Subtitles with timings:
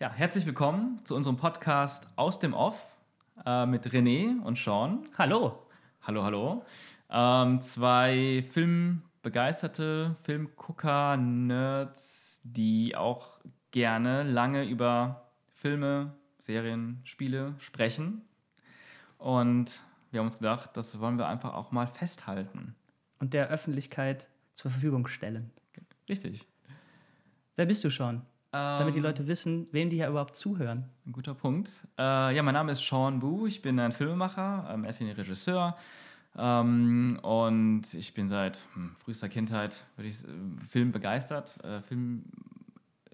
[0.00, 2.86] Ja, herzlich willkommen zu unserem Podcast aus dem Off
[3.44, 5.02] äh, mit René und Sean.
[5.18, 5.66] Hallo.
[6.02, 6.64] Hallo, hallo.
[7.10, 13.40] Ähm, zwei filmbegeisterte Filmgucker, Nerds, die auch
[13.72, 18.22] gerne lange über Filme, Serien, Spiele sprechen.
[19.18, 19.80] Und
[20.12, 22.76] wir haben uns gedacht, das wollen wir einfach auch mal festhalten.
[23.18, 25.50] Und der Öffentlichkeit zur Verfügung stellen.
[26.08, 26.46] Richtig.
[27.56, 28.22] Wer bist du schon?
[28.50, 30.84] Damit die Leute wissen, wem die hier überhaupt zuhören.
[31.06, 31.70] Ein guter Punkt.
[31.98, 35.76] Äh, ja, mein Name ist Sean Bu, ich bin ein Filmemacher, ähm, erst Regisseur.
[36.36, 40.28] Ähm, und ich bin seit hm, frühester Kindheit würde ich, äh,
[40.68, 42.24] Film begeistert, äh, Film,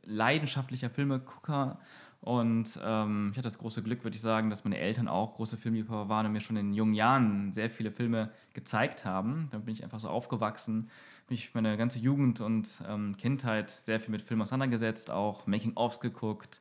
[0.05, 1.79] leidenschaftlicher Filmegucker.
[2.21, 5.57] Und ähm, ich hatte das große Glück, würde ich sagen, dass meine Eltern auch große
[5.57, 9.49] Filmliebhaber waren und mir schon in jungen Jahren sehr viele Filme gezeigt haben.
[9.51, 10.91] Dann bin ich einfach so aufgewachsen
[11.31, 16.61] mich meine ganze Jugend und ähm, Kindheit sehr viel mit Filmen auseinandergesetzt, auch Making-ofs geguckt,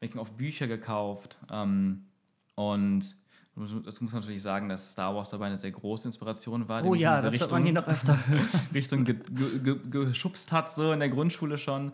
[0.00, 1.38] Making-of-Bücher gekauft.
[1.50, 2.06] Ähm,
[2.54, 3.16] und
[3.56, 6.84] das muss man natürlich sagen, dass Star Wars dabei eine sehr große Inspiration war.
[6.84, 8.18] Oh ja, das Richtung, man hier noch öfter.
[8.74, 11.92] Richtung ge ge ge geschubst hat, so in der Grundschule schon.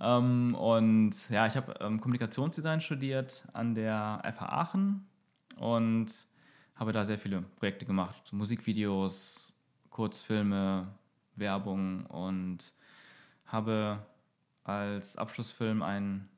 [0.00, 5.06] Ähm, und ja, ich habe ähm, Kommunikationsdesign studiert an der FH Aachen
[5.56, 6.12] und
[6.76, 8.32] habe da sehr viele Projekte gemacht.
[8.32, 9.52] Musikvideos,
[9.90, 10.86] Kurzfilme,
[11.40, 12.72] Werbung und
[13.46, 14.06] habe
[14.64, 16.28] als Abschlussfilm einen,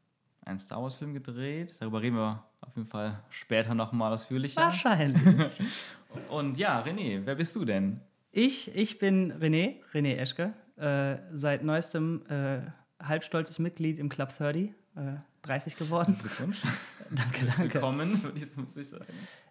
[0.45, 1.77] einen Star Wars-Film gedreht.
[1.81, 4.61] Darüber reden wir auf jeden Fall später nochmal ausführlicher.
[4.62, 5.61] Wahrscheinlich.
[6.28, 8.00] und ja, René, wer bist du denn?
[8.30, 12.61] Ich, ich bin René, René Eschke, äh, seit neuestem äh,
[13.03, 16.17] halbstolzes Mitglied im Club 30, äh, 30 geworden.
[16.21, 16.62] Glückwunsch.
[17.11, 17.75] danke, danke.
[17.75, 19.05] Willkommen, würde ich, muss ich sagen.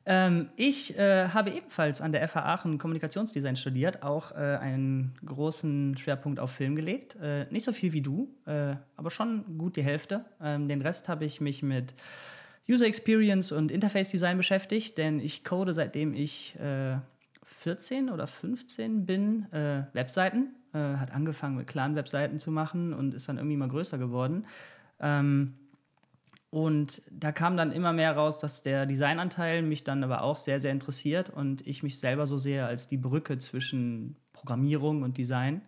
[0.06, 5.98] Ähm, ich äh, habe ebenfalls an der FH Aachen Kommunikationsdesign studiert, auch äh, einen großen
[5.98, 7.18] Schwerpunkt auf Film gelegt.
[7.22, 10.24] Äh, nicht so viel wie du, äh, aber schon gut die Hälfte.
[10.42, 11.94] Ähm, den Rest habe ich mich mit
[12.70, 16.56] User Experience und Interface Design beschäftigt, denn ich code seitdem ich
[17.44, 20.56] 14 äh, oder 15 bin äh, Webseiten.
[20.74, 24.46] hat angefangen mit Clan-Webseiten zu machen und ist dann irgendwie mal größer geworden.
[25.02, 25.56] Ähm,
[26.52, 30.60] und da kam dann immer mehr raus, dass der Designanteil mich dann aber auch sehr,
[30.60, 35.62] sehr interessiert und ich mich selber so sehe als die Brücke zwischen Programmierung und Design.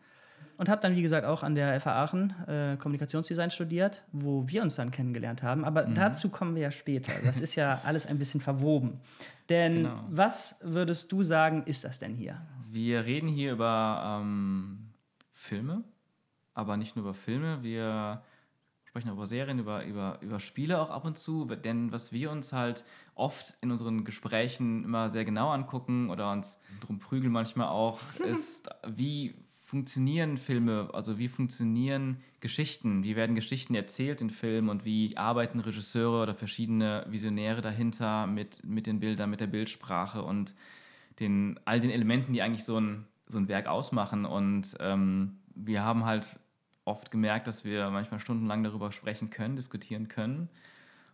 [0.57, 4.61] Und habe dann, wie gesagt, auch an der FH Aachen äh, Kommunikationsdesign studiert, wo wir
[4.61, 5.63] uns dann kennengelernt haben.
[5.63, 5.95] Aber mhm.
[5.95, 7.13] dazu kommen wir ja später.
[7.23, 8.99] Das ist ja alles ein bisschen verwoben.
[9.49, 10.03] Denn genau.
[10.09, 12.41] was würdest du sagen, ist das denn hier?
[12.69, 14.89] Wir reden hier über ähm,
[15.31, 15.83] Filme,
[16.53, 17.63] aber nicht nur über Filme.
[17.63, 18.21] Wir
[18.93, 22.53] sprechen über Serien, über, über, über Spiele auch ab und zu, denn was wir uns
[22.53, 22.83] halt
[23.15, 28.69] oft in unseren Gesprächen immer sehr genau angucken oder uns drum prügeln manchmal auch, ist,
[28.87, 29.33] wie
[29.65, 35.59] funktionieren Filme, also wie funktionieren Geschichten, wie werden Geschichten erzählt in Filmen und wie arbeiten
[35.59, 40.53] Regisseure oder verschiedene Visionäre dahinter mit, mit den Bildern, mit der Bildsprache und
[41.19, 44.25] den, all den Elementen, die eigentlich so ein, so ein Werk ausmachen.
[44.25, 46.37] Und ähm, wir haben halt
[46.85, 50.49] oft gemerkt, dass wir manchmal stundenlang darüber sprechen können, diskutieren können.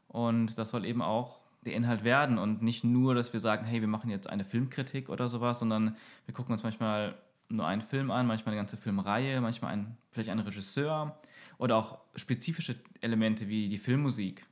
[0.07, 3.81] Und das soll eben auch der Inhalt werden und nicht nur, dass wir sagen, hey,
[3.81, 7.16] wir machen jetzt eine Filmkritik oder sowas, sondern wir gucken uns manchmal
[7.50, 11.16] nur einen Film an, manchmal eine ganze Filmreihe, manchmal ein, vielleicht einen Regisseur
[11.58, 14.46] oder auch spezifische Elemente wie die Filmmusik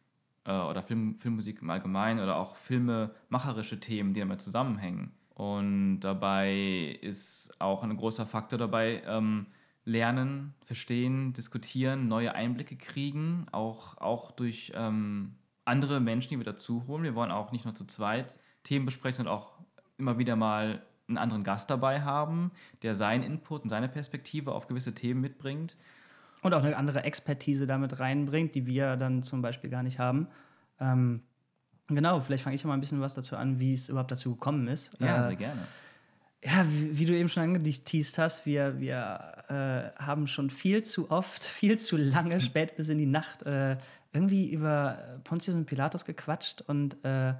[0.45, 5.11] äh, oder Film, Filmmusik im Allgemeinen oder auch filmemacherische Themen, die damit zusammenhängen.
[5.33, 9.45] Und dabei ist auch ein großer Faktor dabei, ähm,
[9.87, 16.85] lernen, verstehen, diskutieren, neue Einblicke kriegen, auch, auch durch ähm, andere Menschen, die wir dazu
[16.87, 17.03] holen.
[17.03, 19.53] Wir wollen auch nicht nur zu zweit Themen besprechen, sondern auch
[19.97, 24.67] immer wieder mal einen anderen Gast dabei haben, der seinen Input und seine Perspektive auf
[24.67, 25.77] gewisse Themen mitbringt.
[26.41, 30.27] Und auch eine andere Expertise damit reinbringt, die wir dann zum Beispiel gar nicht haben.
[30.81, 31.21] Ähm,
[31.87, 34.67] genau, vielleicht fange ich mal ein bisschen was dazu an, wie es überhaupt dazu gekommen
[34.67, 34.99] ist.
[34.99, 35.61] Ja, äh, sehr gerne.
[36.43, 41.09] Ja, wie, wie, du eben schon angeteased hast, wir, wir äh, haben schon viel zu
[41.09, 43.77] oft, viel zu lange, spät bis in die Nacht äh,
[44.13, 47.33] irgendwie über Pontius und Pilatus gequatscht und äh,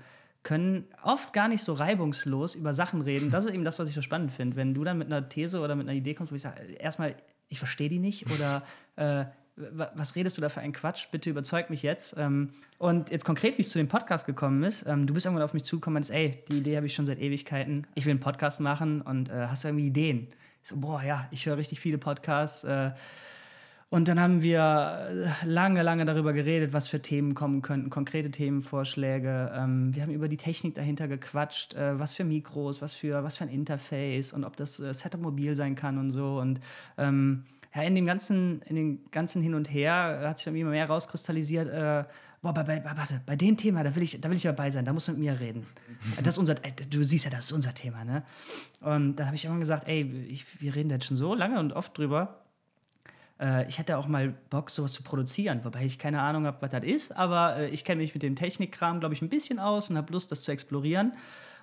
[0.44, 3.32] können oft gar nicht so reibungslos über Sachen reden.
[3.32, 4.56] Das ist eben das, was ich so spannend finde.
[4.56, 7.16] Wenn du dann mit einer These oder mit einer Idee kommst, wo ich sage, erstmal,
[7.50, 8.64] ich verstehe die nicht oder
[8.96, 9.26] äh,
[9.58, 11.08] was redest du da für einen Quatsch?
[11.12, 12.16] Bitte überzeug mich jetzt.
[12.18, 15.44] Ähm, und jetzt konkret, wie es zu dem Podcast gekommen ist, ähm, du bist irgendwann
[15.44, 17.88] auf mich zugekommen und meinst, ey, die Idee habe ich schon seit Ewigkeiten.
[17.96, 20.28] Ich will einen Podcast machen und äh, hast du irgendwie Ideen?
[20.62, 22.64] Ich so, boah, ja, ich höre richtig viele Podcasts.
[22.64, 22.92] Äh,
[23.90, 29.54] und dann haben wir lange, lange darüber geredet, was für Themen kommen könnten, konkrete Themenvorschläge.
[29.56, 33.38] Ähm, wir haben über die Technik dahinter gequatscht, äh, was für Mikros, was für, was
[33.38, 36.38] für ein Interface und ob das äh, Setup mobil sein kann und so.
[36.38, 36.60] Und
[37.78, 40.88] ja, in dem ganzen, in dem ganzen Hin und Her hat sich dann immer mehr
[40.88, 42.06] rauskristallisiert, äh,
[42.42, 44.84] boah, bei, bei, warte, bei dem Thema, da will ich, da will ich dabei sein,
[44.84, 45.68] da musst du mit mir reden.
[46.24, 48.24] Das ist unser, äh, du siehst ja, das ist unser Thema, ne?
[48.82, 51.72] Und dann habe ich irgendwann gesagt, ey, ich, wir reden jetzt schon so lange und
[51.74, 52.42] oft drüber.
[53.40, 56.72] Äh, ich hätte auch mal Bock, sowas zu produzieren, wobei ich keine Ahnung habe, was
[56.72, 59.92] das ist, aber äh, ich kenne mich mit dem Technikkram, glaube ich, ein bisschen aus
[59.92, 61.14] und habe Lust, das zu explorieren.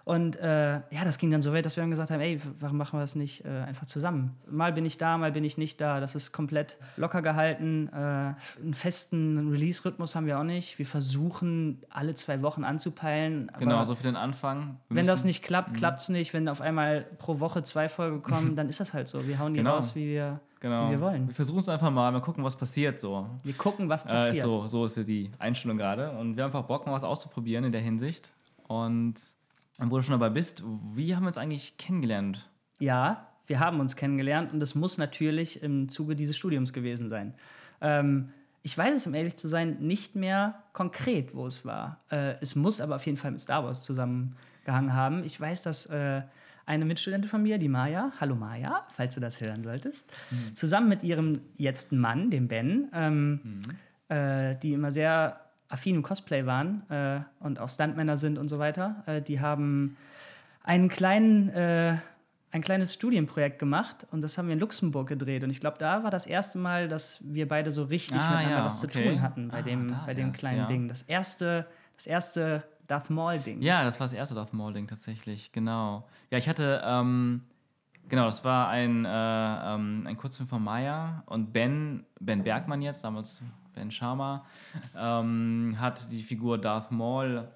[0.04, 2.76] Und äh, ja, das ging dann so weit, dass wir dann gesagt haben, ey, warum
[2.76, 4.36] machen wir das nicht äh, einfach zusammen?
[4.50, 5.98] Mal bin ich da, mal bin ich nicht da.
[5.98, 7.88] Das ist komplett locker gehalten.
[7.88, 10.78] Äh, einen festen Release-Rhythmus haben wir auch nicht.
[10.78, 13.50] Wir versuchen, alle zwei Wochen anzupeilen.
[13.58, 14.76] Genau, so für den Anfang.
[14.90, 15.76] Wir wenn das nicht klappt, mhm.
[15.76, 16.34] klappt es nicht.
[16.34, 19.26] Wenn auf einmal pro Woche zwei Folgen kommen, dann ist das halt so.
[19.26, 19.76] Wir hauen die genau.
[19.76, 20.88] raus, wie wir, genau.
[20.88, 21.28] wie wir wollen.
[21.28, 23.26] Wir versuchen es einfach mal, mal gucken, was passiert so.
[23.42, 24.36] Wir gucken, was passiert.
[24.36, 26.10] Äh, so, so ist ja die Einstellung gerade.
[26.10, 28.32] Und wir haben einfach Bock, mal was auszuprobieren in der Hinsicht.
[28.68, 29.14] Und
[29.78, 30.62] wo du schon dabei bist,
[30.94, 32.48] wie haben wir uns eigentlich kennengelernt?
[32.78, 37.34] Ja, wir haben uns kennengelernt und es muss natürlich im Zuge dieses Studiums gewesen sein.
[37.80, 38.30] Ähm,
[38.62, 42.00] ich weiß es, um ehrlich zu sein, nicht mehr konkret, wo es war.
[42.10, 45.24] Äh, es muss aber auf jeden Fall mit Star Wars zusammengehangen haben.
[45.24, 46.22] Ich weiß, dass äh,
[46.64, 50.54] eine Mitstudentin von mir, die Maya, hallo Maya, falls du das hören solltest, mhm.
[50.54, 53.62] zusammen mit ihrem jetzt Mann, dem Ben, ähm, mhm.
[54.08, 58.58] äh, die immer sehr affin im Cosplay waren äh, und auch Stuntmänner sind und so
[58.58, 59.96] weiter, äh, die haben
[60.62, 61.96] einen kleinen, äh,
[62.50, 65.42] ein kleines Studienprojekt gemacht und das haben wir in Luxemburg gedreht.
[65.42, 68.58] Und ich glaube, da war das erste Mal, dass wir beide so richtig ah, miteinander
[68.58, 68.92] ja, was okay.
[68.92, 70.66] zu tun hatten bei ah, dem, bei dem erst, kleinen ja.
[70.66, 70.88] Ding.
[70.88, 71.66] Das erste,
[71.96, 73.60] das erste Darth Maul-Ding.
[73.60, 76.06] Ja, das war das erste Darth Maul-Ding tatsächlich, genau.
[76.30, 77.42] Ja, ich hatte, ähm,
[78.08, 83.02] genau, das war ein, äh, ähm, ein Kurzfilm von Maya und Ben, Ben Bergmann jetzt,
[83.02, 83.42] damals
[83.74, 84.44] Ben Sharma,
[84.96, 87.48] ähm, hat die Figur Darth Maul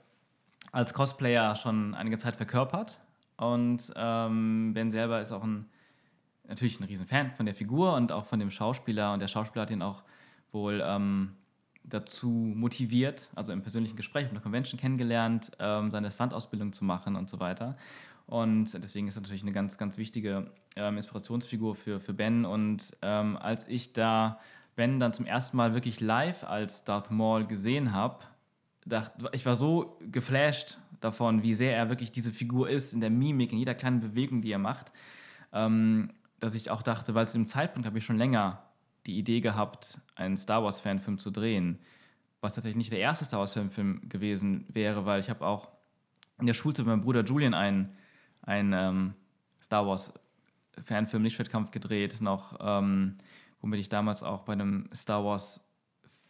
[0.73, 2.99] als Cosplayer schon einige Zeit verkörpert.
[3.37, 5.67] Und ähm, Ben selber ist auch ein,
[6.47, 9.13] natürlich ein Riesenfan von der Figur und auch von dem Schauspieler.
[9.13, 10.03] Und der Schauspieler hat ihn auch
[10.53, 11.37] wohl ähm,
[11.85, 17.17] dazu motiviert, also im persönlichen Gespräch auf einer Convention kennengelernt, ähm, seine Stunt-Ausbildung zu machen
[17.17, 17.77] und so weiter.
[18.27, 22.45] Und deswegen ist er natürlich eine ganz, ganz wichtige ähm, Inspirationsfigur für, für Ben.
[22.45, 24.39] Und ähm, als ich da
[24.79, 28.25] Ben dann zum ersten Mal wirklich live als Darth Maul gesehen habe,
[29.33, 33.51] ich war so geflasht davon, wie sehr er wirklich diese Figur ist, in der Mimik,
[33.51, 34.93] in jeder kleinen Bewegung, die er macht,
[35.53, 38.63] ähm, dass ich auch dachte, weil zu dem Zeitpunkt habe ich schon länger
[39.05, 41.81] die Idee gehabt, einen Star Wars-Fanfilm zu drehen,
[42.41, 45.73] was tatsächlich nicht der erste Star Wars-Fanfilm gewesen wäre, weil ich habe auch
[46.39, 47.97] in der Schulzeit mit meinem Bruder Julian einen,
[48.43, 49.15] einen ähm,
[49.61, 53.15] Star Wars-Fanfilm, Lichtschwertkampf gedreht, noch ähm,
[53.61, 55.65] womit ich damals auch bei einem Star Wars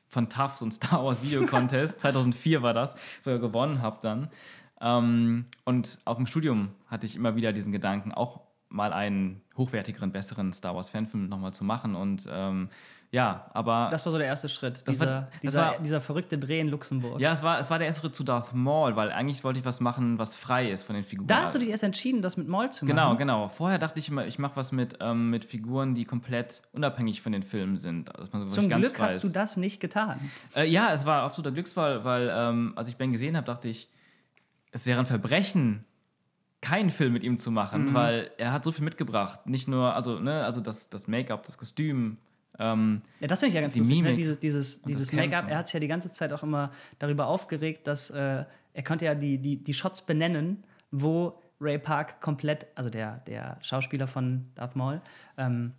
[0.07, 4.31] von TAF, so ein Star Wars Video Contest, 2004 war das, sogar gewonnen habe dann.
[4.81, 10.13] Ähm, und auch im Studium hatte ich immer wieder diesen Gedanken, auch mal einen hochwertigeren,
[10.13, 11.95] besseren Star Wars Fanfilm nochmal zu machen.
[11.95, 12.69] Und ähm,
[13.11, 13.89] ja, aber.
[13.91, 17.21] Das war so der erste Schritt, dieser, war, dieser, war, dieser verrückte Dreh in Luxemburg.
[17.21, 19.65] Ja, es war, es war der erste Schritt zu Darth Maul, weil eigentlich wollte ich
[19.65, 21.27] was machen, was frei ist von den Figuren.
[21.27, 22.95] Da hast du dich erst entschieden, das mit Maul zu machen.
[22.95, 23.49] Genau, genau.
[23.49, 27.33] Vorher dachte ich immer, ich mache was mit, ähm, mit Figuren, die komplett unabhängig von
[27.33, 28.11] den Filmen sind.
[28.11, 30.21] Dass man Zum Glück hast du das nicht getan.
[30.55, 33.89] Äh, ja, es war absoluter Glücksfall, weil ähm, als ich Ben gesehen habe, dachte ich,
[34.71, 35.87] es wäre ein Verbrechen,
[36.61, 37.95] keinen Film mit ihm zu machen, mhm.
[37.95, 39.47] weil er hat so viel mitgebracht.
[39.47, 42.19] Nicht nur, also, ne, also das, das Make-up, das Kostüm,
[42.59, 44.15] ähm, ja, das finde ich ja ganz die lustig, ne?
[44.15, 45.51] dieses, dieses, dieses Make-up.
[45.51, 49.05] Er hat sich ja die ganze Zeit auch immer darüber aufgeregt, dass äh, er konnte
[49.05, 54.47] ja die, die, die Shots benennen, wo Ray Park komplett, also der, der Schauspieler von
[54.55, 55.01] Darth Maul,
[55.37, 55.73] ähm,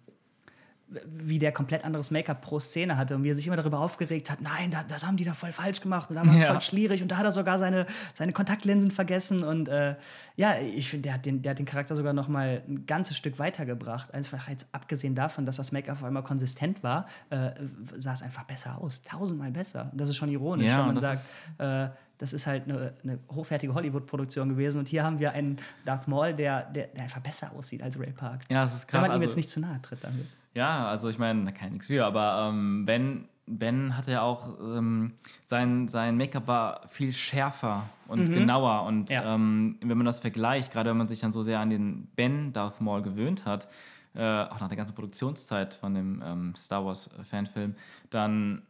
[1.05, 4.31] wie der komplett anderes Make-up pro Szene hatte und wie er sich immer darüber aufgeregt
[4.31, 6.47] hat, nein, da, das haben die da voll falsch gemacht und da war es ja.
[6.47, 9.95] voll schwierig und da hat er sogar seine, seine Kontaktlinsen vergessen und äh,
[10.35, 13.17] ja, ich finde, der, hat den, der hat den Charakter sogar noch mal ein ganzes
[13.17, 14.13] Stück weitergebracht.
[14.13, 17.51] Einfach jetzt abgesehen davon, dass das Make-up auf einmal konsistent war, äh,
[17.97, 19.89] sah es einfach besser aus, tausendmal besser.
[19.91, 21.21] Und das ist schon ironisch, ja, wenn man sagt,
[21.59, 24.79] äh, das ist halt eine, eine hochwertige Hollywood-Produktion gewesen.
[24.79, 28.11] Und hier haben wir einen Darth Maul, der, der, der, einfach besser aussieht als Ray
[28.11, 28.41] Park.
[28.49, 29.03] Ja, das ist krass.
[29.03, 30.27] Wenn man ihm also, jetzt nicht zu nahe tritt damit.
[30.53, 34.21] Ja, also ich meine, da kann ich nichts für, aber ähm, Ben, ben hatte ja
[34.21, 35.13] auch, ähm,
[35.43, 38.33] sein, sein Make-up war viel schärfer und mhm.
[38.33, 38.83] genauer.
[38.83, 39.35] Und ja.
[39.35, 42.53] ähm, wenn man das vergleicht, gerade wenn man sich dann so sehr an den Ben
[42.53, 43.67] Darth Maul gewöhnt hat,
[44.15, 47.75] äh, auch nach der ganzen Produktionszeit von dem ähm, Star Wars Fanfilm,
[48.09, 48.63] dann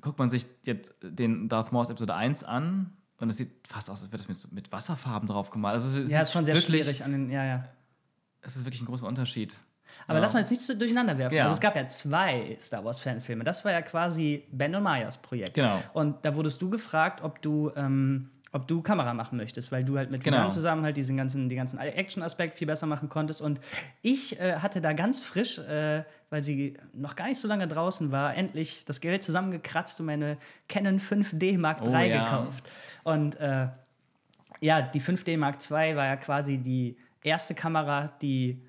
[0.00, 4.02] guckt man sich jetzt den Darth Maul Episode 1 an und es sieht fast aus,
[4.02, 5.74] als wäre das mit, mit Wasserfarben drauf gemalt.
[5.74, 7.64] Also ja, ist schon sehr wirklich, schwierig an den, ja, ja.
[8.42, 9.56] Es ist wirklich ein großer Unterschied.
[10.06, 10.22] Aber ja.
[10.22, 11.34] lass mal jetzt nicht so durcheinander werfen.
[11.36, 11.44] Ja.
[11.44, 13.44] Also es gab ja zwei Star Wars Fanfilme.
[13.44, 15.54] Das war ja quasi Ben und Mayas Projekt.
[15.54, 15.80] Genau.
[15.92, 19.98] Und da wurdest du gefragt, ob du, ähm, ob du Kamera machen möchtest, weil du
[19.98, 20.48] halt mit Genau.
[20.48, 23.40] zusammen halt diesen ganzen, den ganzen Action-Aspekt viel besser machen konntest.
[23.42, 23.60] Und
[24.02, 28.10] ich äh, hatte da ganz frisch, äh, weil sie noch gar nicht so lange draußen
[28.12, 30.38] war, endlich das Geld zusammengekratzt und meine
[30.68, 32.24] Canon 5D Mark Oh, III ja.
[32.24, 32.64] gekauft.
[33.04, 33.68] Und äh,
[34.60, 38.62] ja, die 5D Mark II war ja quasi die erste Kamera, die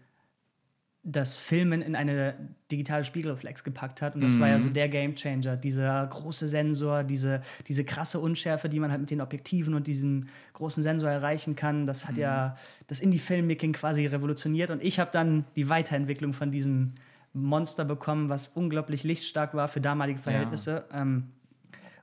[1.10, 2.36] das Filmen in eine
[2.70, 4.16] digitale Spiegelreflex gepackt hat.
[4.16, 5.56] Und das war ja so der Gamechanger.
[5.56, 10.28] Dieser große Sensor, diese, diese krasse Unschärfe, die man halt mit den Objektiven und diesem
[10.52, 11.88] großen Sensor erreichen kann.
[11.88, 14.70] Das hat ja das Indie-Filmmaking quasi revolutioniert.
[14.70, 16.96] Und ich habe dann die Weiterentwicklung von diesem
[17.32, 20.86] Monster bekommen, was unglaublich lichtstark war für damalige Verhältnisse.
[20.92, 21.30] Ähm,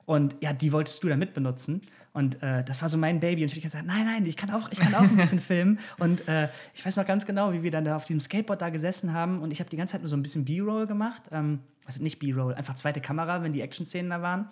[0.05, 1.81] und ja, die wolltest du dann mitbenutzen.
[2.15, 3.43] Und äh, das war so mein Baby.
[3.43, 5.79] Und ich habe gesagt, nein, nein, ich kann auch, ich kann auch ein bisschen filmen.
[5.99, 8.69] Und äh, ich weiß noch ganz genau, wie wir dann da auf diesem Skateboard da
[8.69, 9.41] gesessen haben.
[9.41, 11.23] Und ich habe die ganze Zeit nur so ein bisschen B-Roll gemacht.
[11.33, 14.47] Ähm, also nicht B-Roll, einfach zweite Kamera, wenn die Action-Szenen da waren.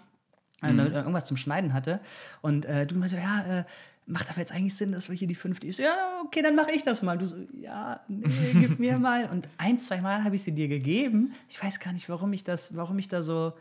[0.61, 2.01] Und damit er irgendwas zum Schneiden hatte.
[2.41, 3.63] Und äh, du immer so, ja, äh,
[4.05, 5.65] macht aber jetzt eigentlich Sinn, dass wir hier die 5D.
[5.65, 7.17] Ich so, ja, okay, dann mache ich das mal.
[7.17, 9.29] Du so, ja, nee, gib mir mal.
[9.29, 11.33] Und ein, zwei Mal habe ich sie dir gegeben.
[11.47, 13.53] Ich weiß gar nicht, warum ich das, warum ich da so,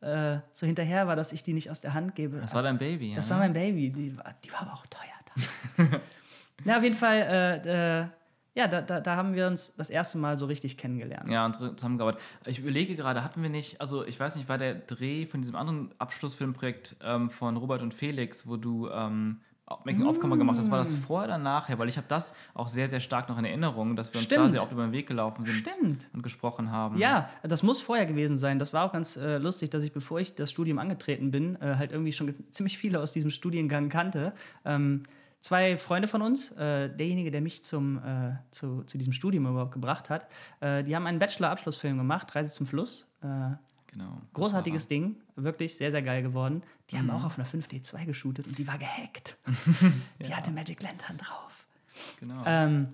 [0.00, 2.38] äh, so hinterher war, dass ich die nicht aus der Hand gebe.
[2.38, 3.14] Das war dein Baby.
[3.14, 3.32] Das ja?
[3.32, 3.90] war mein Baby.
[3.90, 5.10] Die war, die war aber auch teuer.
[6.64, 8.06] Na, auf jeden Fall, äh, äh,
[8.54, 11.30] ja, da, da, da haben wir uns das erste Mal so richtig kennengelernt.
[11.30, 12.20] Ja, und zusammengearbeitet.
[12.46, 15.56] Ich überlege gerade, hatten wir nicht, also ich weiß nicht, war der Dreh von diesem
[15.56, 19.40] anderen Abschlussfilmprojekt ähm, von Robert und Felix, wo du ähm,
[19.84, 21.78] Making-of-Kamera gemacht hast, war das vorher oder nachher?
[21.78, 24.36] Weil ich habe das auch sehr, sehr stark noch in Erinnerung, dass wir uns da
[24.36, 24.50] Stimmt.
[24.50, 26.08] sehr oft über den Weg gelaufen sind Stimmt.
[26.12, 26.98] und gesprochen haben.
[26.98, 28.58] Ja, das muss vorher gewesen sein.
[28.58, 31.76] Das war auch ganz äh, lustig, dass ich, bevor ich das Studium angetreten bin, äh,
[31.76, 34.32] halt irgendwie schon ziemlich viele aus diesem Studiengang kannte.
[34.64, 35.02] Ähm,
[35.40, 39.72] zwei Freunde von uns, äh, derjenige, der mich zum, äh, zu, zu diesem Studium überhaupt
[39.72, 40.26] gebracht hat,
[40.60, 43.06] äh, die haben einen Bachelor-Abschlussfilm gemacht, Reise zum Fluss.
[43.90, 44.20] Äh, genau.
[44.34, 46.62] großartiges Ding, wirklich sehr, sehr geil geworden.
[46.90, 49.36] Die haben auch auf einer 5D2 geshootet und die war gehackt.
[50.24, 51.66] Die hatte Magic Lantern drauf.
[52.18, 52.42] Genau.
[52.46, 52.88] Ähm,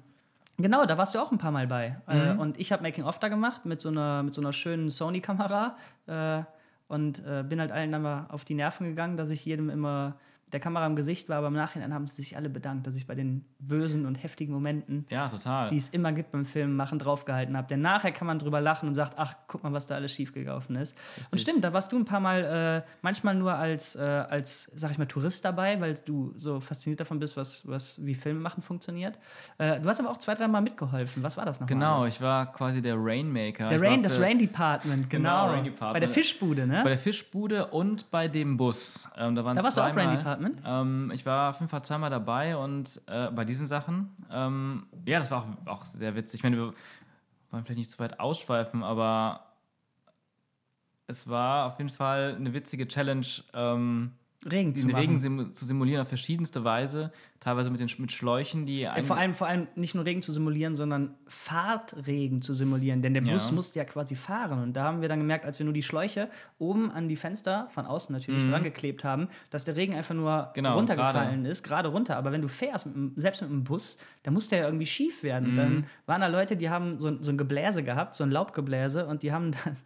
[0.57, 2.00] genau, da warst du auch ein paar Mal bei.
[2.07, 5.76] Äh, und ich habe Making-of da gemacht mit so einer, mit so einer schönen Sony-Kamera.
[6.07, 6.43] Äh,
[6.88, 10.17] und äh, bin halt allen dann mal auf die Nerven gegangen, dass ich jedem immer
[10.53, 11.38] der Kamera im Gesicht war.
[11.38, 14.53] Aber im Nachhinein haben sie sich alle bedankt, dass ich bei den bösen und heftigen
[14.53, 15.69] Momenten, ja, total.
[15.69, 17.67] die es immer gibt beim Film machen, draufgehalten habe.
[17.69, 20.76] Denn nachher kann man drüber lachen und sagt, ach, guck mal, was da alles schiefgelaufen
[20.76, 20.97] ist.
[21.33, 24.93] Und stimmt, da warst du ein paar Mal, äh, manchmal nur als, äh, als, sag
[24.93, 28.62] ich mal, Tourist dabei, weil du so fasziniert davon bist, was, was wie Filme machen
[28.62, 29.19] funktioniert.
[29.59, 31.23] Äh, du hast aber auch zwei, dreimal mitgeholfen.
[31.23, 31.75] Was war das nochmal?
[31.75, 32.15] genau, alles?
[32.15, 33.69] ich war quasi der Rainmaker.
[33.69, 35.53] Der Rain, das Rain Department, Genau, genau.
[35.53, 35.93] Rain Department.
[35.95, 36.81] Bei der Fischbude, ne?
[36.83, 39.09] Bei der Fischbude und bei dem Bus.
[39.17, 40.36] Ähm, da waren Da warst du auch Rain Department?
[40.64, 44.11] Ähm, ich war auf jeden Fall zweimal dabei und äh, bei diesen Sachen.
[44.31, 46.40] Ähm, ja, das war auch, auch sehr witzig.
[46.40, 46.73] Ich meine, wir
[47.50, 49.47] wollen vielleicht nicht zu weit ausschweifen, aber
[51.07, 54.12] es war auf jeden Fall eine witzige Challenge, ähm,
[54.50, 55.00] Regen zu den machen.
[55.00, 57.12] Regen simu zu simulieren auf verschiedenste Weise.
[57.41, 60.33] Teilweise mit den mit Schläuchen, die Ja, vor, allem, vor allem nicht nur Regen zu
[60.33, 63.03] simulieren, sondern Fahrtregen zu simulieren.
[63.03, 63.55] Denn der Bus Ja.
[63.55, 64.62] musste ja quasi fahren.
[64.62, 67.69] Und da haben wir dann gemerkt, als wir nur die Schläuche oben an die Fenster,
[67.71, 70.47] von außen natürlich, dran geklebt haben, dass der Regen einfach nur Mhm.
[70.55, 72.17] Genau, runtergefallen ist, gerade runter.
[72.17, 75.23] Aber wenn du fährst, mit, selbst mit dem Bus, dann muss der ja irgendwie schief
[75.23, 75.53] werden.
[75.53, 75.55] Mhm.
[75.57, 79.23] Dann waren da Leute, die haben so, so ein Gebläse gehabt, so ein Laubgebläse, und
[79.23, 79.76] die haben dann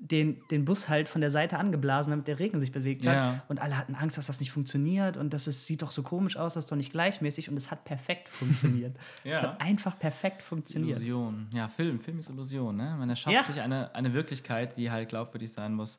[0.00, 3.14] den, den Bus halt von der Seite angeblasen, damit der Regen sich bewegt hat.
[3.14, 3.42] Ja.
[3.48, 6.36] Und alle hatten Angst, dass das nicht funktioniert und das ist, sieht doch so komisch
[6.36, 8.96] aus, das ist doch nicht gleichmäßig und es hat perfekt funktioniert.
[9.24, 9.36] Ja.
[9.36, 10.98] Es hat einfach perfekt funktioniert.
[10.98, 11.48] Illusion.
[11.52, 11.98] Ja, Film.
[11.98, 12.76] Film ist Illusion.
[12.76, 12.94] Ne?
[12.98, 13.42] Man erschafft Ja.
[13.42, 15.98] sich eine, eine Wirklichkeit, die halt glaubwürdig sein muss.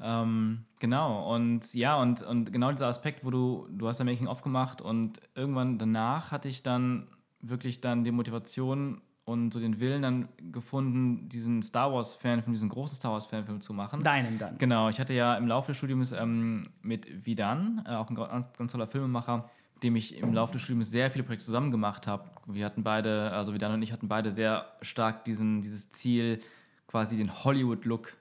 [0.00, 1.34] Ähm, genau.
[1.34, 5.20] Und ja, und, und genau dieser Aspekt, wo du, du hast ja Making-of gemacht und
[5.34, 7.08] irgendwann danach hatte ich dann
[7.40, 12.96] wirklich dann die Motivation und so den Willen dann gefunden, diesen Star Wars-Fan, diesen großen
[12.96, 14.02] Star Wars-Fanfilm zu machen.
[14.02, 14.58] Deinen dann.
[14.58, 18.48] Genau, ich hatte ja im Laufe des Studiums ähm, mit Vidan, äh, auch ein ganz,
[18.56, 22.06] ganz toller Filmemacher, mit dem ich im Laufe des Studiums sehr viele Projekte zusammen gemacht
[22.06, 22.24] habe.
[22.46, 26.40] Wir hatten beide, also Vidan und ich hatten beide sehr stark diesen, dieses Ziel,
[26.86, 28.16] quasi den Hollywood-Look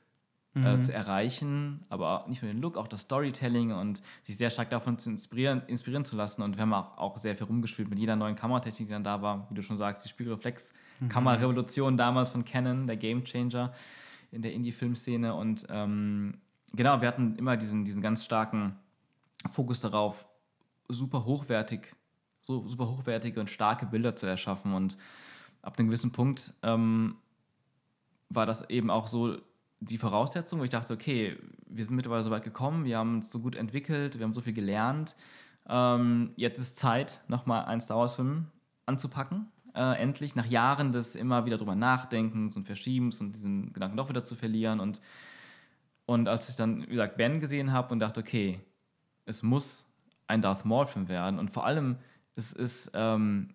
[0.55, 4.69] äh, zu erreichen, aber nicht nur den Look, auch das Storytelling und sich sehr stark
[4.69, 6.41] davon zu inspirieren, inspirieren zu lassen.
[6.41, 9.21] Und wir haben auch, auch sehr viel rumgespielt mit jeder neuen Kameratechnik, die dann da
[9.21, 9.47] war.
[9.49, 10.09] Wie du schon sagst, die
[10.99, 13.73] Spiegelreflex-Kamerarevolution damals von Canon, der Gamechanger
[14.31, 15.33] in der Indie-Filmszene.
[15.33, 16.39] Und ähm,
[16.73, 18.77] genau, wir hatten immer diesen, diesen ganz starken
[19.49, 20.27] Fokus darauf,
[20.87, 21.95] super hochwertig,
[22.41, 24.73] so super hochwertige und starke Bilder zu erschaffen.
[24.73, 24.97] Und
[25.61, 27.15] ab einem gewissen Punkt ähm,
[28.29, 29.37] war das eben auch so
[29.79, 31.37] die Voraussetzung, wo ich dachte, okay,
[31.67, 34.41] wir sind mittlerweile so weit gekommen, wir haben uns so gut entwickelt, wir haben so
[34.41, 35.15] viel gelernt.
[35.69, 38.47] Ähm, jetzt ist Zeit, nochmal einen Star Wars-Film
[38.85, 39.51] anzupacken.
[39.75, 44.09] Äh, endlich, nach Jahren des immer wieder drüber Nachdenkens und Verschiebens und diesen Gedanken doch
[44.09, 44.79] wieder zu verlieren.
[44.79, 45.01] Und,
[46.05, 48.59] und als ich dann, wie gesagt, Ben gesehen habe und dachte, okay,
[49.25, 49.85] es muss
[50.27, 51.39] ein Darth Maul-Film werden.
[51.39, 51.97] Und vor allem,
[52.35, 53.49] es ist ähm,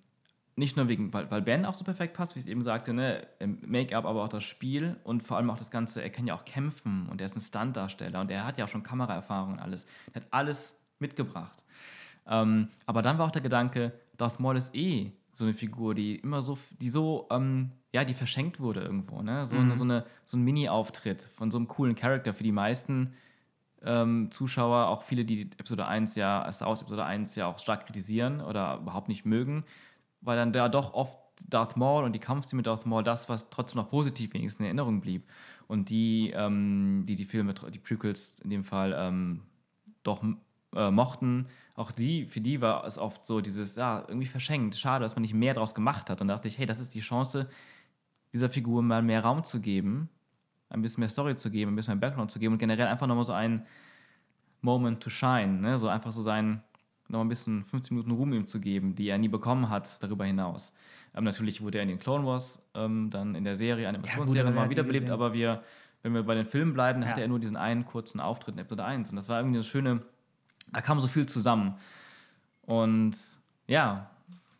[0.56, 2.92] nicht nur wegen, weil, weil Ben auch so perfekt passt, wie ich es eben sagte,
[2.92, 3.26] ne?
[3.40, 6.44] Make-up, aber auch das Spiel und vor allem auch das Ganze, er kann ja auch
[6.44, 9.86] kämpfen und er ist ein Stuntdarsteller und er hat ja auch schon Kameraerfahrung und alles.
[10.12, 11.64] Er hat alles mitgebracht.
[12.26, 16.16] Ähm, aber dann war auch der Gedanke, Darth Maul ist eh so eine Figur, die
[16.16, 19.46] immer so, die so, ähm, ja, die verschenkt wurde irgendwo, ne?
[19.46, 19.62] So, mhm.
[19.62, 23.14] eine, so, eine, so ein Mini-Auftritt von so einem coolen Charakter für die meisten
[23.84, 27.86] ähm, Zuschauer, auch viele, die Episode 1 ja, Star Wars Episode 1 ja auch stark
[27.86, 29.64] kritisieren oder überhaupt nicht mögen,
[30.20, 33.50] weil dann da doch oft Darth Maul und die Kampfszene mit Darth Maul das, was
[33.50, 35.28] trotzdem noch positiv wenigstens in Erinnerung blieb.
[35.66, 39.42] Und die, ähm, die die Filme, die Prequels in dem Fall ähm,
[40.04, 40.22] doch
[40.76, 44.76] äh, mochten, auch die, für die war es oft so dieses, ja, irgendwie verschenkt.
[44.76, 46.20] Schade, dass man nicht mehr daraus gemacht hat.
[46.20, 47.48] Und da dachte ich, hey, das ist die Chance,
[48.32, 50.08] dieser Figur mal mehr Raum zu geben,
[50.70, 53.06] ein bisschen mehr Story zu geben, ein bisschen mehr Background zu geben und generell einfach
[53.06, 53.66] nochmal so ein
[54.60, 55.78] Moment to shine, ne?
[55.78, 56.62] so einfach so sein,
[57.08, 60.24] noch ein bisschen 15 Minuten Ruhm ihm zu geben, die er nie bekommen hat, darüber
[60.24, 60.72] hinaus.
[61.14, 64.54] Ähm, natürlich wurde er in den Clone Wars ähm, dann in der Serie, Animationsserie ja,
[64.54, 65.62] mal wiederbelebt, aber wir,
[66.02, 67.12] wenn wir bei den Filmen bleiben, dann ja.
[67.12, 69.64] hatte er nur diesen einen kurzen Auftritt in Episode 1 und das war irgendwie eine
[69.64, 70.02] schöne,
[70.72, 71.74] da kam so viel zusammen.
[72.62, 73.16] Und
[73.66, 74.10] ja,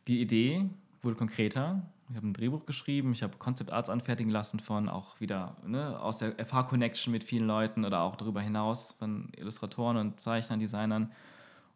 [0.07, 0.69] die Idee
[1.03, 1.83] wurde konkreter.
[2.11, 5.99] Ich habe ein Drehbuch geschrieben, ich habe Concept Arts anfertigen lassen von auch wieder ne,
[5.99, 11.13] aus der FH-Connection mit vielen Leuten oder auch darüber hinaus von Illustratoren und Zeichnern, Designern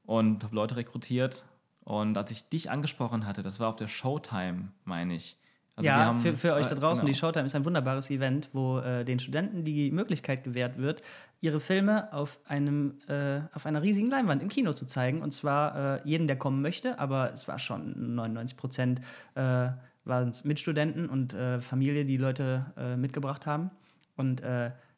[0.05, 1.45] und habe Leute rekrutiert.
[1.85, 5.37] Und als ich dich angesprochen hatte, das war auf der Showtime, meine ich.
[5.79, 7.13] Also ja, für, für euch da draußen, genau.
[7.13, 11.03] die Showtime ist ein wunderbares Event, wo äh, den Studenten die Möglichkeit gewährt wird,
[11.41, 15.23] ihre Filme auf, einem, äh, auf einer riesigen Leinwand im Kino zu zeigen.
[15.23, 19.01] Und zwar äh, jeden, der kommen möchte, aber es war schon 99 Prozent
[19.35, 19.69] äh,
[20.05, 23.71] waren es Mitstudenten und äh, Familie, die Leute äh, mitgebracht haben.
[24.17, 24.43] Und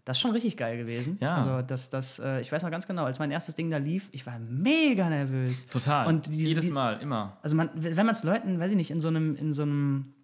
[0.04, 1.18] das ist schon richtig geil gewesen.
[1.20, 1.36] Ja.
[1.36, 4.08] Also, das, das, äh, ich weiß noch ganz genau, als mein erstes Ding da lief,
[4.12, 5.66] ich war mega nervös.
[5.68, 6.06] Total.
[6.06, 7.38] Und diese, Jedes Mal, immer.
[7.42, 10.14] Also, man, wenn man es Leuten, weiß ich nicht, in so einem, in so einem,
[10.16, 10.19] äh,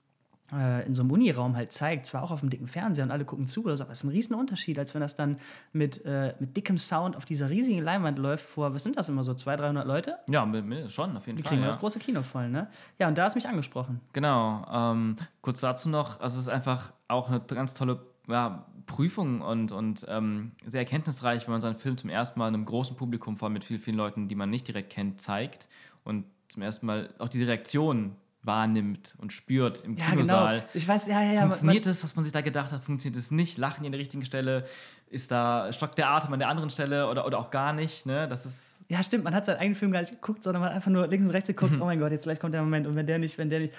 [0.87, 3.47] in so einem Uniraum halt zeigt, zwar auch auf dem dicken Fernseher und alle gucken
[3.47, 5.39] zu oder so, aber es ist ein riesen Unterschied, als wenn das dann
[5.73, 9.25] mit, äh, mit dickem Sound auf dieser riesigen Leinwand läuft vor, was sind das immer
[9.25, 10.19] so, 200, 300 Leute?
[10.31, 10.47] Ja,
[10.89, 11.51] schon, auf jeden Die Fall.
[11.51, 11.67] kriegen ja.
[11.67, 12.69] das große Kino voll, ne?
[12.99, 14.01] Ja, und da hast du mich angesprochen.
[14.13, 14.65] Genau.
[14.73, 19.73] Ähm, kurz dazu noch, also es ist einfach auch eine ganz tolle ja, Prüfung und,
[19.73, 23.47] und ähm, sehr erkenntnisreich, wenn man seinen Film zum ersten Mal einem großen Publikum, vor
[23.47, 25.69] allem mit vielen, vielen Leuten, die man nicht direkt kennt, zeigt
[26.05, 28.17] und zum ersten Mal auch diese Reaktion
[28.47, 30.57] wahrnimmt und spürt im ja, Kinosaal.
[30.59, 30.71] Genau.
[30.75, 31.41] Ich weiß, ja, ja, ja.
[31.43, 32.83] Funktioniert es, was man sich da gedacht hat?
[32.83, 33.59] Funktioniert es nicht?
[33.59, 34.65] Lachen die an der richtigen Stelle?
[35.09, 38.07] Ist da stockt der Atem an der anderen Stelle oder, oder auch gar nicht?
[38.07, 38.27] Ne?
[38.29, 39.25] Das ist ja, stimmt.
[39.25, 41.33] Man hat seinen eigenen Film gar nicht geguckt, sondern man hat einfach nur links und
[41.33, 41.73] rechts geguckt.
[41.73, 41.83] Mhm.
[41.83, 42.87] Oh mein Gott, jetzt gleich kommt der Moment.
[42.87, 43.75] Und wenn der nicht, wenn der nicht.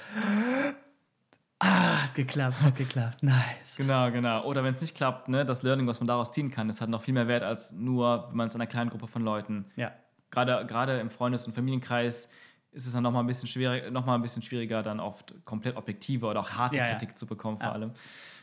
[1.60, 3.24] Ah, hat geklappt, hat geklappt.
[3.24, 3.78] Nice.
[3.78, 4.44] Genau, genau.
[4.44, 6.90] Oder wenn es nicht klappt, ne, das Learning, was man daraus ziehen kann, ist halt
[6.90, 9.66] noch viel mehr wert als nur, wenn man es einer kleinen Gruppe von Leuten.
[9.76, 9.92] Ja.
[10.30, 12.30] Gerade, gerade im Freundes- und Familienkreis
[12.78, 15.76] ist es dann nochmal ein bisschen schwierig, noch mal ein bisschen schwieriger, dann oft komplett
[15.76, 17.16] objektive oder auch harte ja, Kritik ja.
[17.16, 17.74] zu bekommen, vor ja.
[17.74, 17.92] allem.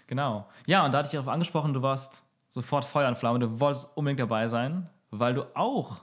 [0.07, 0.47] Genau.
[0.66, 3.97] Ja, und da hatte ich darauf angesprochen, du warst sofort Feuer und Flamme, du wolltest
[3.97, 6.03] unbedingt dabei sein, weil du auch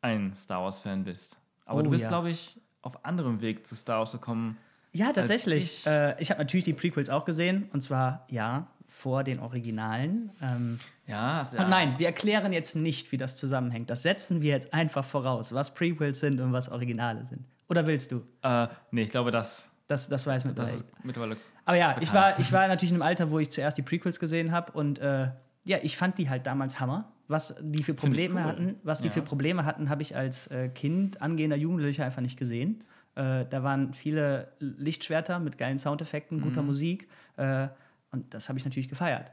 [0.00, 1.38] ein Star Wars-Fan bist.
[1.66, 4.56] Aber oh, du bist, glaube ich, auf anderem Weg zu Star Wars gekommen
[4.94, 5.80] ja, tatsächlich.
[5.80, 7.68] Ich, äh, ich habe natürlich die Prequels auch gesehen.
[7.72, 10.30] Und zwar, ja, vor den Originalen.
[10.40, 11.68] Ähm, ja, ja.
[11.68, 13.90] Nein, wir erklären jetzt nicht, wie das zusammenhängt.
[13.90, 17.44] Das setzen wir jetzt einfach voraus, was Prequels sind und was Originale sind.
[17.68, 18.22] Oder willst du?
[18.42, 19.70] Äh, nee, ich glaube, das.
[19.86, 20.72] Das, das weiß mittlerweile.
[20.72, 23.50] Das ist mittlerweile Aber ja, ich war, ich war natürlich in einem Alter, wo ich
[23.50, 24.72] zuerst die Prequels gesehen habe.
[24.72, 25.28] Und äh,
[25.64, 27.12] ja, ich fand die halt damals Hammer.
[27.26, 28.44] Was die für Probleme cool.
[28.44, 29.14] hatten, was die ja.
[29.14, 32.84] für Probleme hatten, habe ich als äh, Kind, angehender Jugendlicher einfach nicht gesehen.
[33.14, 36.68] Äh, da waren viele Lichtschwerter mit geilen Soundeffekten, guter mhm.
[36.68, 37.08] Musik.
[37.36, 37.68] Äh,
[38.10, 39.30] und das habe ich natürlich gefeiert.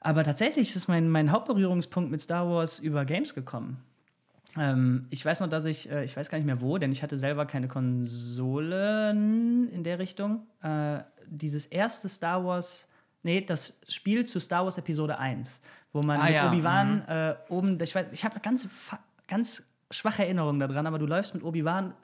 [0.00, 3.82] Aber tatsächlich ist mein, mein Hauptberührungspunkt mit Star Wars über Games gekommen.
[4.58, 7.02] Ähm, ich weiß noch, dass ich, äh, ich weiß gar nicht mehr wo, denn ich
[7.02, 10.46] hatte selber keine Konsolen in der Richtung.
[10.62, 12.88] Äh, dieses erste Star Wars,
[13.22, 15.60] nee, das Spiel zu Star Wars Episode 1,
[15.92, 16.48] wo man ah, mit ja.
[16.48, 17.02] Obi-Wan mhm.
[17.08, 18.68] äh, oben, ich weiß, ich habe eine ganz,
[19.28, 21.94] ganz schwache Erinnerung daran, aber du läufst mit Obi-Wan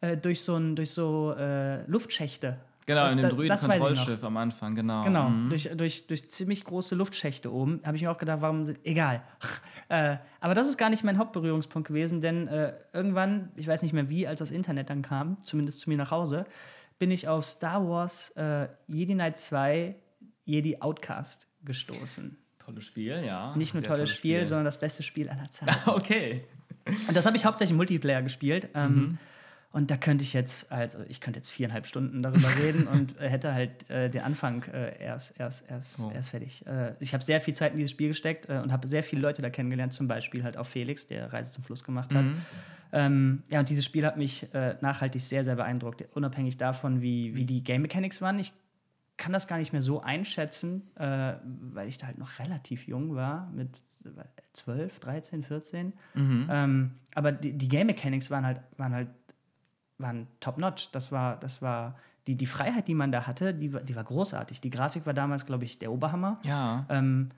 [0.00, 2.58] äh, durch so, ein, durch so äh, Luftschächte.
[2.86, 5.04] Genau, das, in dem Druiden-Kontrollschiff am Anfang, genau.
[5.04, 5.48] Genau, mhm.
[5.48, 7.80] durch, durch, durch ziemlich große Luftschächte oben.
[7.84, 9.22] Habe ich mir auch gedacht, warum, egal.
[9.92, 13.92] Äh, aber das ist gar nicht mein Hauptberührungspunkt gewesen, denn äh, irgendwann, ich weiß nicht
[13.92, 16.46] mehr wie, als das Internet dann kam, zumindest zu mir nach Hause,
[16.98, 19.94] bin ich auf Star Wars äh, Jedi Knight 2
[20.46, 22.38] Jedi Outcast gestoßen.
[22.58, 23.54] Tolles Spiel, ja.
[23.54, 25.76] Nicht nur tolles, tolles Spiel, Spiel, sondern das beste Spiel aller Zeiten.
[25.90, 26.46] okay.
[26.86, 28.70] Und das habe ich hauptsächlich Multiplayer gespielt.
[28.74, 29.18] Ähm, mhm.
[29.72, 33.28] Und da könnte ich jetzt, also ich könnte jetzt viereinhalb Stunden darüber reden und äh,
[33.28, 36.12] hätte halt äh, den Anfang äh, erst, erst, erst, oh.
[36.14, 36.66] erst fertig.
[36.66, 39.22] Äh, ich habe sehr viel Zeit in dieses Spiel gesteckt äh, und habe sehr viele
[39.22, 42.24] Leute da kennengelernt, zum Beispiel halt auch Felix, der Reise zum Fluss gemacht hat.
[42.24, 42.36] Mhm.
[42.92, 47.34] Ähm, ja, und dieses Spiel hat mich äh, nachhaltig sehr, sehr beeindruckt, unabhängig davon, wie,
[47.34, 48.38] wie die Game Mechanics waren.
[48.38, 48.52] Ich
[49.16, 53.52] kann das gar nicht mehr so einschätzen, weil ich da halt noch relativ jung war,
[53.54, 53.68] mit
[54.52, 55.92] 12, 13, 14.
[56.14, 56.48] Mhm.
[56.50, 59.08] Ähm, aber die, die, Game Mechanics waren halt, waren halt
[59.98, 60.90] waren top-notch.
[60.92, 64.60] Das war, das war die, die Freiheit, die man da hatte, die, die war großartig.
[64.60, 66.36] Die Grafik war damals, glaube ich, der Oberhammer.
[66.44, 66.86] Ja.
[66.88, 67.30] Ähm,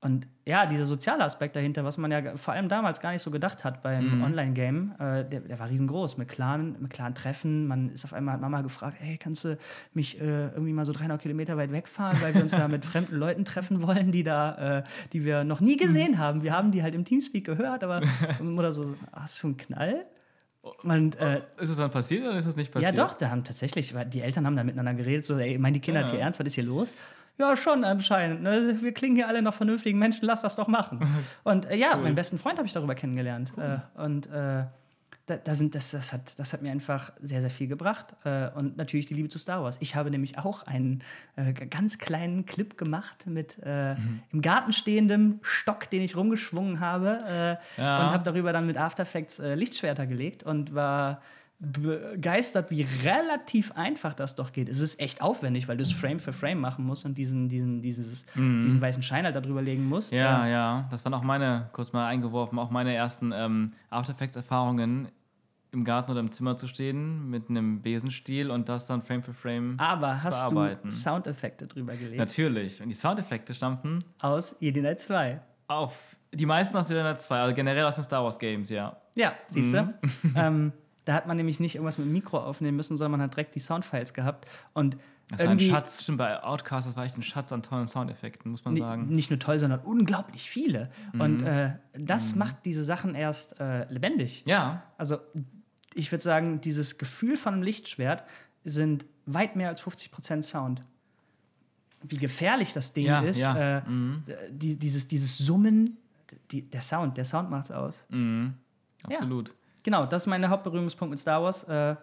[0.00, 3.32] und ja, dieser soziale Aspekt dahinter, was man ja vor allem damals gar nicht so
[3.32, 4.22] gedacht hat beim mhm.
[4.22, 6.18] Online-Game, äh, der, der, war riesengroß.
[6.18, 7.66] Mit klaren, mit klaren Treffen.
[7.66, 9.58] Man ist auf einmal, hat Mama gefragt, hey, kannst du
[9.94, 13.16] mich äh, irgendwie mal so 300 Kilometer weit wegfahren, weil wir uns da mit fremden
[13.16, 14.82] Leuten treffen wollen, die da, äh,
[15.12, 16.18] die wir noch nie gesehen mhm.
[16.18, 16.42] haben.
[16.44, 18.02] Wir haben die halt im Teamspeak gehört, aber
[18.56, 20.06] oder so, hast du einen Knall?
[20.82, 22.96] Und, äh, ist es dann passiert oder ist das nicht passiert?
[22.96, 25.80] Ja, doch, da haben tatsächlich, die Eltern haben da miteinander geredet, so, ey, meinen die
[25.80, 26.10] Kinder ja.
[26.10, 26.94] hier ernst, was ist hier los?
[27.38, 28.42] Ja, schon anscheinend.
[28.42, 28.78] Ne?
[28.80, 31.00] Wir klingen hier alle noch vernünftigen Menschen, lass das doch machen.
[31.44, 32.02] Und äh, ja, cool.
[32.02, 33.52] meinen besten Freund habe ich darüber kennengelernt.
[33.56, 33.80] Cool.
[33.96, 34.64] Äh, und äh,
[35.28, 38.16] da, da, sind, das, das, hat, das hat mir einfach sehr, sehr viel gebracht.
[38.24, 39.76] Äh, und natürlich die Liebe zu Star Wars.
[39.80, 41.02] Ich habe nämlich auch einen
[41.36, 44.22] äh, ganz kleinen Clip gemacht mit äh, mhm.
[44.32, 47.18] im Garten stehendem Stock, den ich rumgeschwungen habe.
[47.76, 48.04] Ja.
[48.04, 51.20] Und habe darüber dann mit After Effects Lichtschwerter gelegt und war
[51.60, 54.68] begeistert, wie relativ einfach das doch geht.
[54.68, 57.82] Es ist echt aufwendig, weil du es Frame für Frame machen musst und diesen, diesen,
[57.82, 58.62] dieses, mhm.
[58.62, 60.12] diesen weißen Schein halt darüber legen musst.
[60.12, 64.12] Ja, ja, ja, Das waren auch meine, kurz mal eingeworfen, auch meine ersten ähm, After
[64.12, 65.08] Effects-Erfahrungen
[65.72, 69.34] im Garten oder im Zimmer zu stehen mit einem Besenstiel und das dann Frame für
[69.34, 70.88] Frame Aber zu hast bearbeiten.
[70.88, 72.18] du Soundeffekte drüber gelegt?
[72.18, 72.80] Natürlich.
[72.82, 75.40] Und die Soundeffekte stammten aus Jedi Knight 2.
[75.68, 78.96] Auf die meisten aus Jedi Knight 2, also generell aus den Star Wars Games, ja.
[79.14, 79.82] Ja, siehst du.
[79.82, 79.94] Mhm.
[80.36, 80.72] ähm,
[81.04, 83.54] da hat man nämlich nicht irgendwas mit dem Mikro aufnehmen müssen, sondern man hat direkt
[83.54, 84.46] die Soundfiles gehabt.
[84.74, 84.98] Und
[85.30, 88.50] das war ein Schatz, stimmt, bei Outcast, das war echt ein Schatz an tollen Soundeffekten,
[88.50, 89.08] muss man sagen.
[89.08, 90.90] Nicht nur toll, sondern unglaublich viele.
[91.12, 91.20] Mhm.
[91.20, 92.38] Und äh, das mhm.
[92.38, 94.42] macht diese Sachen erst äh, lebendig.
[94.46, 94.84] Ja.
[94.96, 95.18] Also,
[95.98, 98.24] ich würde sagen, dieses Gefühl von einem Lichtschwert
[98.64, 100.82] sind weit mehr als 50% Sound.
[102.02, 103.78] Wie gefährlich das Ding ja, ist, ja.
[103.78, 104.22] Äh, mhm.
[104.50, 105.96] die, dieses, dieses Summen,
[106.50, 108.04] die, der Sound, der Sound macht es aus.
[108.08, 108.54] Mhm.
[109.04, 109.48] Absolut.
[109.48, 109.54] Ja
[109.88, 111.64] genau, das ist mein Hauptberührungspunkt mit Star Wars.
[111.64, 111.96] Äh,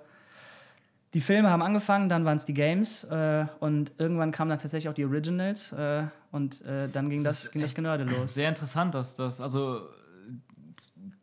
[1.14, 4.90] die Filme haben angefangen, dann waren es die Games äh, und irgendwann kamen dann tatsächlich
[4.90, 8.34] auch die Originals äh, und äh, dann ging das, das, ging das Genörde los.
[8.34, 9.88] Sehr interessant, dass das, also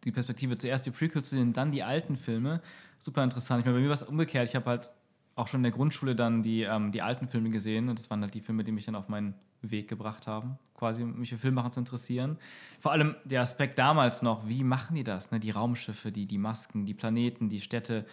[0.05, 2.61] die Perspektive zuerst die Prequels zu den, dann die alten Filme.
[2.99, 3.61] Super interessant.
[3.61, 4.49] Ich meine, bei mir war es umgekehrt.
[4.49, 4.91] Ich habe halt
[5.35, 8.21] auch schon in der Grundschule dann die, ähm, die alten Filme gesehen und das waren
[8.21, 11.73] halt die Filme, die mich dann auf meinen Weg gebracht haben, quasi mich für Filmmachen
[11.73, 12.37] zu interessieren.
[12.81, 15.31] Vor allem der Aspekt damals noch, wie machen die das?
[15.31, 15.41] Ne?
[15.41, 18.05] Die Raumschiffe, die, die Masken, die Planeten, die Städte,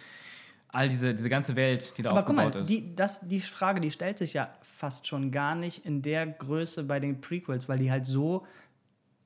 [0.68, 2.70] all diese, diese ganze Welt, die da Aber aufgebaut guck mal, ist.
[2.70, 6.84] Die, das, die Frage, die stellt sich ja fast schon gar nicht in der Größe
[6.84, 8.46] bei den Prequels, weil die halt so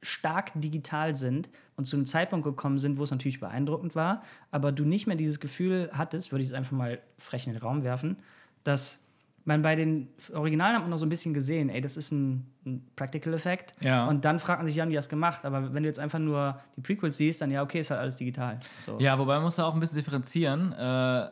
[0.00, 4.72] stark digital sind und zu einem Zeitpunkt gekommen sind, wo es natürlich beeindruckend war, aber
[4.72, 7.82] du nicht mehr dieses Gefühl hattest, würde ich es einfach mal frech in den Raum
[7.82, 8.16] werfen,
[8.62, 9.04] dass
[9.44, 12.46] man bei den Originalen hat man noch so ein bisschen gesehen, ey, das ist ein,
[12.64, 13.74] ein Practical Effekt.
[13.80, 14.06] Ja.
[14.06, 15.44] Und dann fragt man sich, wie haben die das gemacht?
[15.44, 18.16] Aber wenn du jetzt einfach nur die Prequels siehst, dann ja, okay, ist halt alles
[18.16, 18.58] digital.
[18.80, 18.98] So.
[19.00, 20.72] Ja, wobei man muss da auch ein bisschen differenzieren.
[20.72, 21.28] Äh,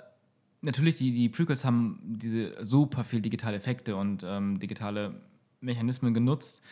[0.60, 5.14] natürlich, die, die Prequels haben diese super viel digitale Effekte und ähm, digitale
[5.60, 6.62] Mechanismen genutzt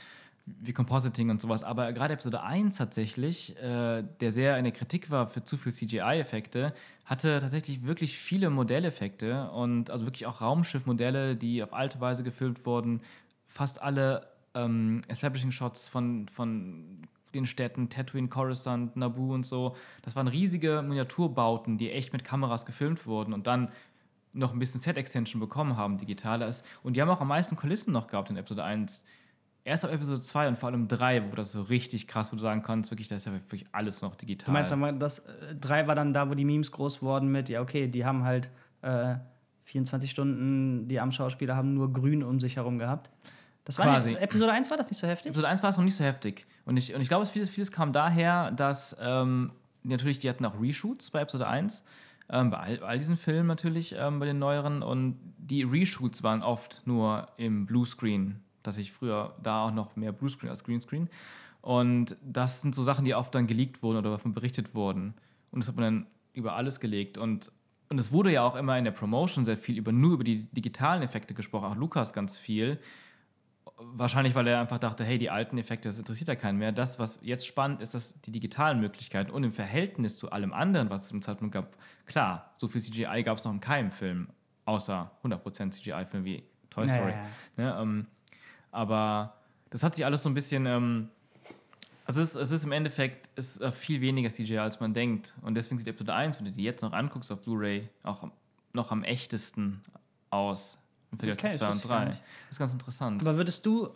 [0.61, 1.65] wie Compositing und sowas.
[1.65, 5.73] Aber gerade Episode 1 tatsächlich, äh, der sehr in der Kritik war für zu viel
[5.73, 6.73] CGI-Effekte,
[7.05, 12.67] hatte tatsächlich wirklich viele Modelleffekte und also wirklich auch Raumschiffmodelle, die auf alte Weise gefilmt
[12.67, 13.01] wurden.
[13.47, 17.01] Fast alle ähm, Establishing-Shots von, von
[17.35, 19.77] den Städten, Tatooine, Coruscant, Naboo und so.
[20.03, 23.71] Das waren riesige Miniaturbauten, die echt mit Kameras gefilmt wurden und dann
[24.33, 26.63] noch ein bisschen Set-Extension bekommen haben, digitales.
[26.83, 29.05] Und die haben auch am meisten Kulissen noch gehabt in Episode 1
[29.65, 32.43] erst ab Episode 2 und vor allem 3, wo das so richtig krass, wo du
[32.43, 34.47] sagen kannst, wirklich, da ist ja wirklich alles noch digital.
[34.47, 35.27] Du meinst, das
[35.61, 38.25] 3 äh, war dann da, wo die Memes groß wurden mit, ja, okay, die haben
[38.25, 38.51] halt
[38.83, 39.17] äh,
[39.63, 43.11] 24 Stunden, die am Schauspieler haben nur grün um sich herum gehabt.
[43.65, 44.11] Das war Quasi.
[44.11, 45.31] Nicht, Episode 1 war das nicht so heftig?
[45.31, 46.47] Episode 1 war es noch nicht so heftig.
[46.65, 50.61] Und ich, und ich glaube, vieles, vieles kam daher, dass ähm, natürlich, die hatten auch
[50.61, 51.85] Reshoots bei Episode 1.
[52.31, 54.83] Ähm, bei all, all, diesen Filmen natürlich, ähm, bei den neueren.
[54.83, 60.13] Und die Reshoots waren oft nur im Bluescreen dass ich früher da auch noch mehr
[60.13, 61.09] Bluescreen als Greenscreen.
[61.63, 65.15] Und das sind so Sachen, die oft dann geleakt wurden oder davon berichtet wurden.
[65.51, 67.19] Und das hat man dann über alles gelegt.
[67.19, 67.53] Und,
[67.89, 70.45] und es wurde ja auch immer in der Promotion sehr viel über nur über die
[70.53, 72.79] digitalen Effekte gesprochen, auch Lukas ganz viel.
[73.77, 76.73] Wahrscheinlich, weil er einfach dachte, hey, die alten Effekte, das interessiert ja keinen mehr.
[76.73, 80.91] Das, was jetzt spannend ist, dass die digitalen Möglichkeiten und im Verhältnis zu allem anderen,
[80.91, 84.29] was es im Zeitpunkt gab, klar, so viel CGI gab es noch in keinem Film,
[84.67, 87.13] außer 100% CGI-Film wie Toy Story.
[87.13, 87.25] Ja, ja.
[87.57, 88.07] Ne, ähm,
[88.71, 89.35] aber
[89.71, 91.09] das hat sich alles so ein bisschen ähm,
[92.07, 95.35] Also es ist, es ist im Endeffekt ist äh, viel weniger CGI, als man denkt.
[95.43, 98.29] Und deswegen sieht Episode 1, wenn du die jetzt noch anguckst auf Blu-ray, auch
[98.73, 99.81] noch am echtesten
[100.31, 100.79] aus
[101.13, 102.09] im Vergleich Okay, zu das 2 und wusste ich gar 3.
[102.11, 102.21] nicht.
[102.21, 103.21] Das ist ganz interessant.
[103.23, 103.91] Aber würdest du,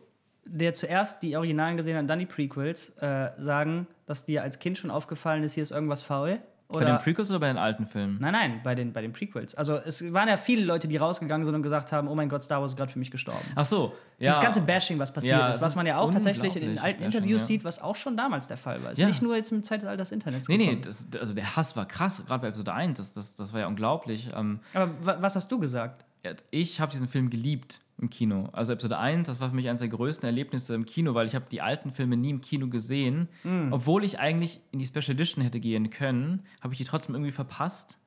[0.45, 4.59] der zuerst die Originalen gesehen hat und dann die Prequels, äh, sagen, dass dir als
[4.59, 6.41] Kind schon aufgefallen ist, hier ist irgendwas faul?
[6.75, 8.19] Bei Oder den Prequels oder bei den alten Filmen?
[8.21, 9.55] Nein, nein, bei den, bei den Prequels.
[9.55, 12.43] Also es waren ja viele Leute, die rausgegangen sind und gesagt haben, oh mein Gott,
[12.43, 13.41] Star Wars ist gerade für mich gestorben.
[13.55, 14.31] Ach so, ja.
[14.31, 16.99] Das ganze Bashing, was passiert Ja, ist, was man ja auch tatsächlich in den alten
[17.01, 17.47] Bashing, Interviews ja.
[17.47, 18.93] sieht, was auch schon damals der Fall war.
[18.93, 19.07] Ist Ja.
[19.07, 22.23] nicht nur jetzt im Zeitalter des Internets Nee, nee, das, also der Hass war krass,
[22.27, 24.29] gerade bei Episode 1, das, das, das war ja unglaublich.
[24.37, 26.05] Ähm, Aber wa- was hast du gesagt?
[26.51, 28.49] ich habe diesen Film geliebt im Kino.
[28.53, 31.35] Also Episode 1, das war für mich eines der größten Erlebnisse im Kino, weil ich
[31.35, 33.29] habe die alten Filme nie im Kino gesehen.
[33.71, 37.31] Obwohl ich eigentlich in die Special Edition hätte gehen können, habe ich die trotzdem irgendwie
[37.33, 37.99] verpasst.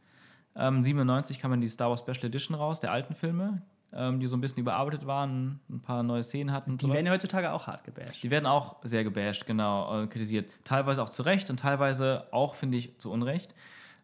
[0.56, 3.62] Ähm, 97 kam dann die Star Wars Special Edition raus, der alten Filme,
[3.94, 6.78] ähm, die so ein bisschen überarbeitet waren, ein paar neue Szenen hatten.
[6.78, 6.96] Die sowas.
[6.96, 8.24] werden ja heutzutage auch hart gebasht.
[8.24, 10.50] Die werden auch sehr gebasht, genau, äh, kritisiert.
[10.64, 13.54] Teilweise auch zu Recht und teilweise auch, finde ich, zu Unrecht.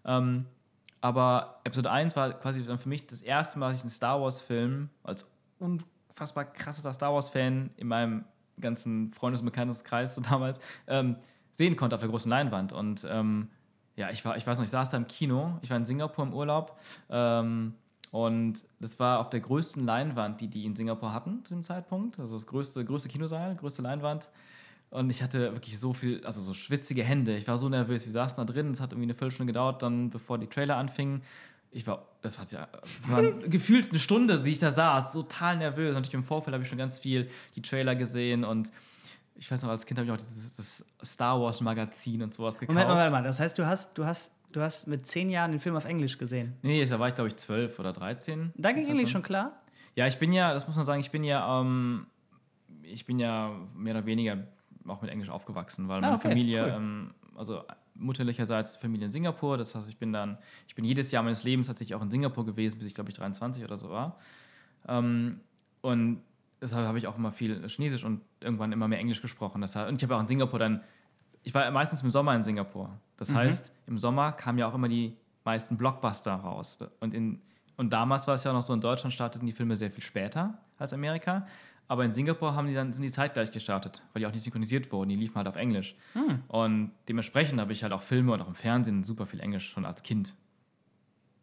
[0.06, 0.46] Ähm,
[1.02, 4.22] aber Episode 1 war quasi dann für mich das erste Mal, dass ich einen Star
[4.22, 5.30] Wars-Film als
[5.63, 8.26] unfassbar krasser Star Wars-Fan in meinem
[8.60, 11.17] ganzen Freundes- und Bekanntenkreis so damals ähm,
[11.52, 12.73] sehen konnte auf der großen Leinwand.
[12.73, 13.49] Und ähm,
[13.95, 16.26] ja, ich war, ich weiß noch, ich saß da im Kino, ich war in Singapur
[16.26, 17.76] im Urlaub ähm,
[18.12, 22.19] und das war auf der größten Leinwand, die die in Singapur hatten zu dem Zeitpunkt.
[22.19, 24.30] Also das größte, größte Kinosaal, größte Leinwand.
[24.91, 27.36] Und ich hatte wirklich so viel, also so schwitzige Hände.
[27.36, 28.06] Ich war so nervös.
[28.06, 31.23] Wir saßen da drin, es hat irgendwie eine Viertelstunde gedauert, dann bevor die Trailer anfingen.
[31.71, 35.93] Ich war, das war ja gefühlt eine Stunde, wie ich da saß, total nervös.
[35.93, 38.71] Natürlich im Vorfeld habe ich schon ganz viel die Trailer gesehen und
[39.36, 42.57] ich weiß noch, als Kind habe ich auch dieses das Star Wars Magazin und sowas
[42.57, 42.75] gekauft.
[42.75, 43.27] Moment, Moment, Moment.
[43.27, 46.17] Das heißt, du hast, du hast, du hast mit zehn Jahren den Film auf Englisch
[46.17, 46.53] gesehen.
[46.62, 48.53] Nee, da war ich glaube ich zwölf oder 13.
[48.55, 49.57] Da ging Englisch schon klar?
[49.95, 52.07] Ja, ich bin ja, das muss man sagen, ich bin ja, ähm,
[52.83, 54.47] ich bin ja mehr oder weniger
[54.88, 56.73] auch mit Englisch aufgewachsen, weil meine okay, Familie, cool.
[56.75, 57.63] ähm, also
[57.95, 61.67] mutterlicherseits Familie in Singapur, das heißt, ich bin dann, ich bin jedes Jahr meines Lebens
[61.67, 64.17] tatsächlich auch in Singapur gewesen, bis ich glaube ich 23 oder so war.
[64.88, 65.39] Ähm,
[65.82, 66.21] und
[66.62, 69.62] deshalb habe ich auch immer viel Chinesisch und irgendwann immer mehr Englisch gesprochen.
[69.62, 70.82] Deshalb, und ich habe auch in Singapur dann,
[71.43, 72.89] ich war meistens im Sommer in Singapur.
[73.17, 73.36] Das Mhm.
[73.36, 76.79] heißt, im Sommer kamen ja auch immer die meisten Blockbuster raus.
[77.01, 77.41] Und, in,
[77.75, 80.58] und damals war es ja noch so, in Deutschland starteten die Filme sehr viel später
[80.77, 81.45] als Amerika.
[81.93, 84.91] Aber in Singapur haben die dann, sind die zeitgleich gestartet, weil die auch nicht synchronisiert
[84.91, 85.10] wurden.
[85.10, 85.93] Die liefen halt auf Englisch.
[86.13, 86.41] Hm.
[86.47, 89.86] Und dementsprechend habe ich halt auch Filme und auch im Fernsehen super viel Englisch schon
[89.86, 90.34] als Kind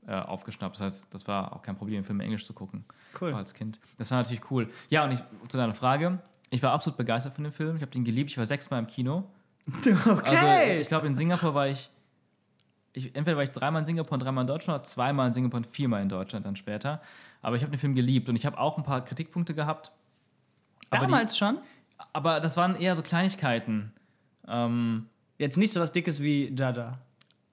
[0.08, 0.74] äh, aufgeschnappt.
[0.74, 2.84] Das heißt, das war auch kein Problem, Filme Englisch zu gucken.
[3.20, 3.32] Cool.
[3.32, 3.78] Auch als Kind.
[3.96, 4.68] Das war natürlich cool.
[4.88, 6.18] Ja, und ich, zu deiner Frage,
[6.50, 7.76] ich war absolut begeistert von dem Film.
[7.76, 8.30] Ich habe den geliebt.
[8.30, 9.30] Ich war sechsmal im Kino.
[9.86, 10.36] Okay.
[10.36, 11.90] Also ich glaube, in Singapur war ich,
[12.92, 15.58] ich, entweder war ich dreimal in Singapur und dreimal in Deutschland oder zweimal in Singapur
[15.58, 17.00] und viermal in Deutschland dann später.
[17.40, 19.92] Aber ich habe den Film geliebt und ich habe auch ein paar Kritikpunkte gehabt.
[20.90, 21.58] Aber, die, Damals schon?
[22.12, 23.92] aber das waren eher so Kleinigkeiten.
[24.46, 25.06] Ähm,
[25.38, 26.98] Jetzt nicht so was Dickes wie Dada.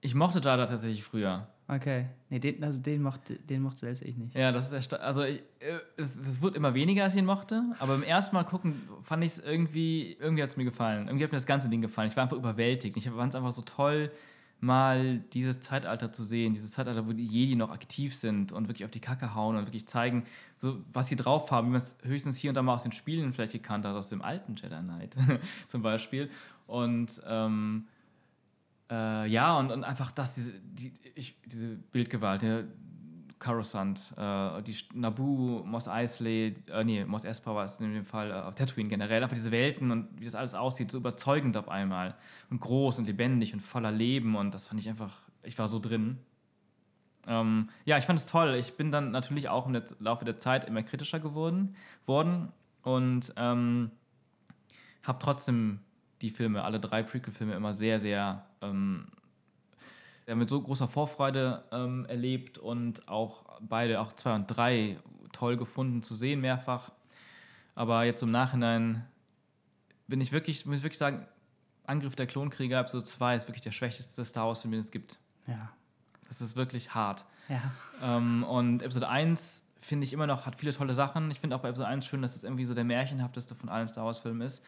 [0.00, 1.48] ich mochte Dada tatsächlich früher.
[1.68, 2.06] Okay.
[2.30, 4.34] Nee, den, also den mochte, den mochte selbst ich nicht.
[4.34, 7.62] Ja, das ist also ich, äh, es, es wird immer weniger, als ich ihn mochte,
[7.78, 11.08] aber beim ersten Mal gucken fand ich es irgendwie, irgendwie hat es mir gefallen.
[11.08, 12.08] Irgendwie hat mir das ganze Ding gefallen.
[12.08, 12.96] Ich war einfach überwältigt.
[12.96, 14.10] Ich fand es einfach so toll,
[14.60, 18.84] mal dieses Zeitalter zu sehen, dieses Zeitalter, wo die Jedi noch aktiv sind und wirklich
[18.84, 20.24] auf die Kacke hauen und wirklich zeigen,
[20.56, 22.92] so was sie drauf haben, wie man es höchstens hier und da mal aus den
[22.92, 25.16] Spielen vielleicht gekannt hat, aus dem alten Jedi Knight
[25.68, 26.30] zum Beispiel.
[26.66, 27.86] Und ähm,
[28.90, 32.64] äh, ja, und, und einfach das, diese, die, ich, diese Bildgewalt, der
[33.38, 38.30] Coruscant, äh, die Naboo, Mos Eisley, äh, nee, Mos Espa war es in dem Fall,
[38.30, 42.14] äh, Tatooine generell, einfach diese Welten und wie das alles aussieht, so überzeugend auf einmal
[42.50, 45.78] und groß und lebendig und voller Leben und das fand ich einfach, ich war so
[45.78, 46.18] drin.
[47.26, 48.54] Ähm, ja, ich fand es toll.
[48.54, 53.90] Ich bin dann natürlich auch im Laufe der Zeit immer kritischer geworden worden und ähm,
[55.02, 55.80] habe trotzdem
[56.22, 59.08] die Filme, alle drei Prequel-Filme immer sehr, sehr ähm,
[60.28, 64.98] ja, mit so großer Vorfreude ähm, erlebt und auch beide, auch zwei und drei,
[65.32, 66.92] toll gefunden zu sehen mehrfach.
[67.74, 69.06] Aber jetzt im Nachhinein
[70.06, 71.26] bin ich wirklich, muss ich wirklich sagen,
[71.86, 75.18] Angriff der Klonkrieger, Episode 2 ist wirklich der schwächste Star Wars-Film, den es gibt.
[75.46, 75.70] Ja.
[76.28, 77.24] Das ist wirklich hart.
[77.48, 77.62] Ja.
[78.02, 81.30] Ähm, und Episode 1 finde ich immer noch, hat viele tolle Sachen.
[81.30, 83.88] Ich finde auch bei Episode 1 schön, dass es irgendwie so der märchenhafteste von allen
[83.88, 84.62] Star Wars-Filmen ist.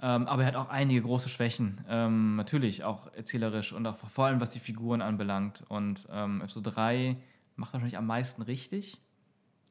[0.00, 1.84] Ähm, aber er hat auch einige große Schwächen.
[1.88, 5.64] Ähm, natürlich auch erzählerisch und auch vor allem, was die Figuren anbelangt.
[5.68, 7.16] Und ähm, Episode 3
[7.56, 9.00] macht wahrscheinlich am meisten richtig.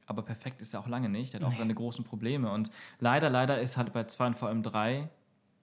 [0.06, 1.34] Aber perfekt ist er auch lange nicht.
[1.34, 2.52] Er hat auch seine großen Probleme.
[2.52, 5.10] Und leider, leider ist halt bei 2 und vor allem 3,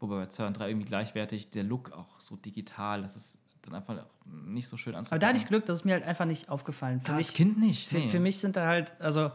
[0.01, 3.03] wobei bei 2 und 3 irgendwie gleichwertig, der Look auch so digital.
[3.03, 5.21] Das ist dann einfach nicht so schön Aber anzugucken.
[5.21, 7.01] da hatte ich Glück, das ist mir halt einfach nicht aufgefallen.
[7.01, 7.89] Für, mich, Kind nicht.
[7.89, 8.09] für, nee.
[8.09, 9.31] für mich sind da halt, also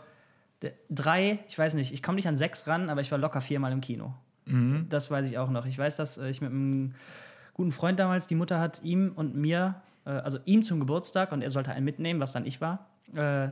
[0.90, 3.72] drei, ich weiß nicht, ich komme nicht an sechs ran, aber ich war locker viermal
[3.72, 4.14] im Kino.
[4.52, 4.88] Mhm.
[4.90, 5.66] Das weiß ich auch noch.
[5.66, 6.94] Ich weiß, dass äh, ich mit einem
[7.54, 11.42] guten Freund damals, die Mutter hat ihm und mir, äh, also ihm zum Geburtstag und
[11.42, 13.50] er sollte einen mitnehmen, was dann ich war, äh,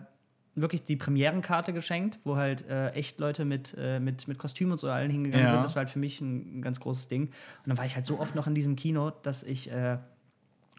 [0.56, 4.80] wirklich die Premierenkarte geschenkt, wo halt äh, echt Leute mit, äh, mit, mit Kostüm und
[4.80, 5.54] so allen hingegangen ja.
[5.54, 5.64] sind.
[5.64, 7.26] Das war halt für mich ein, ein, ganz großes Ding.
[7.26, 7.34] Und
[7.68, 9.72] dann war ich halt so oft noch in diesem Kino, dass ich.
[9.72, 9.98] Äh,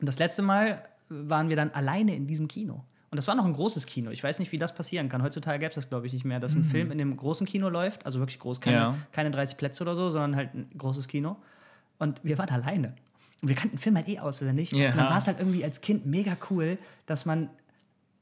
[0.00, 2.84] das letzte Mal waren wir dann alleine in diesem Kino.
[3.10, 4.10] Und das war noch ein großes Kino.
[4.10, 5.22] Ich weiß nicht, wie das passieren kann.
[5.22, 6.70] Heutzutage gäbe es das, glaube ich, nicht mehr, dass ein mhm.
[6.70, 8.94] Film in einem großen Kino läuft, also wirklich groß, keine, ja.
[9.12, 11.36] keine 30 Plätze oder so, sondern halt ein großes Kino.
[11.98, 12.94] Und wir waren alleine.
[13.40, 14.72] Und wir kannten den Film halt eh auswendig.
[14.72, 14.90] Ja.
[14.90, 17.48] Und dann war es halt irgendwie als Kind mega cool, dass man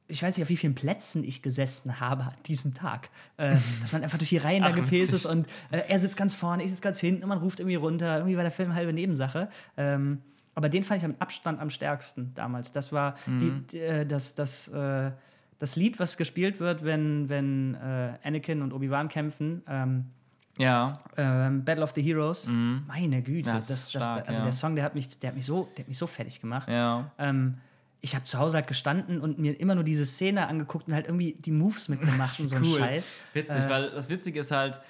[0.08, 3.08] ich weiß nicht, auf wie vielen Plätzen ich gesessen habe an diesem Tag.
[3.36, 6.34] Äh, dass man einfach durch die Reihen da gepäst ist und äh, er sitzt ganz
[6.34, 8.18] vorne, ich sitze ganz hinten und man ruft irgendwie runter.
[8.18, 9.48] Irgendwie war der Film halbe Nebensache.
[9.76, 10.22] Ähm,
[10.56, 12.72] aber den fand ich mit Abstand am stärksten damals.
[12.72, 13.66] Das war mhm.
[13.70, 15.12] die, äh, das, das, äh,
[15.58, 19.62] das Lied, was gespielt wird, wenn, wenn äh, Anakin und Obi-Wan kämpfen.
[19.68, 20.06] Ähm,
[20.56, 20.98] ja.
[21.18, 22.46] Ähm, Battle of the Heroes.
[22.46, 22.84] Mhm.
[22.88, 23.50] Meine Güte.
[23.50, 24.44] Das, das, das stark, also ja.
[24.44, 26.68] der Song, der hat mich, der hat mich so, der hat mich so fertig gemacht.
[26.68, 27.10] Ja.
[27.18, 27.58] Ähm,
[28.00, 31.06] ich habe zu Hause halt gestanden und mir immer nur diese Szene angeguckt und halt
[31.06, 32.62] irgendwie die Moves mitgemacht und so cool.
[32.62, 33.12] ein Scheiß.
[33.34, 34.80] Witzig, äh, weil das Witzige ist halt,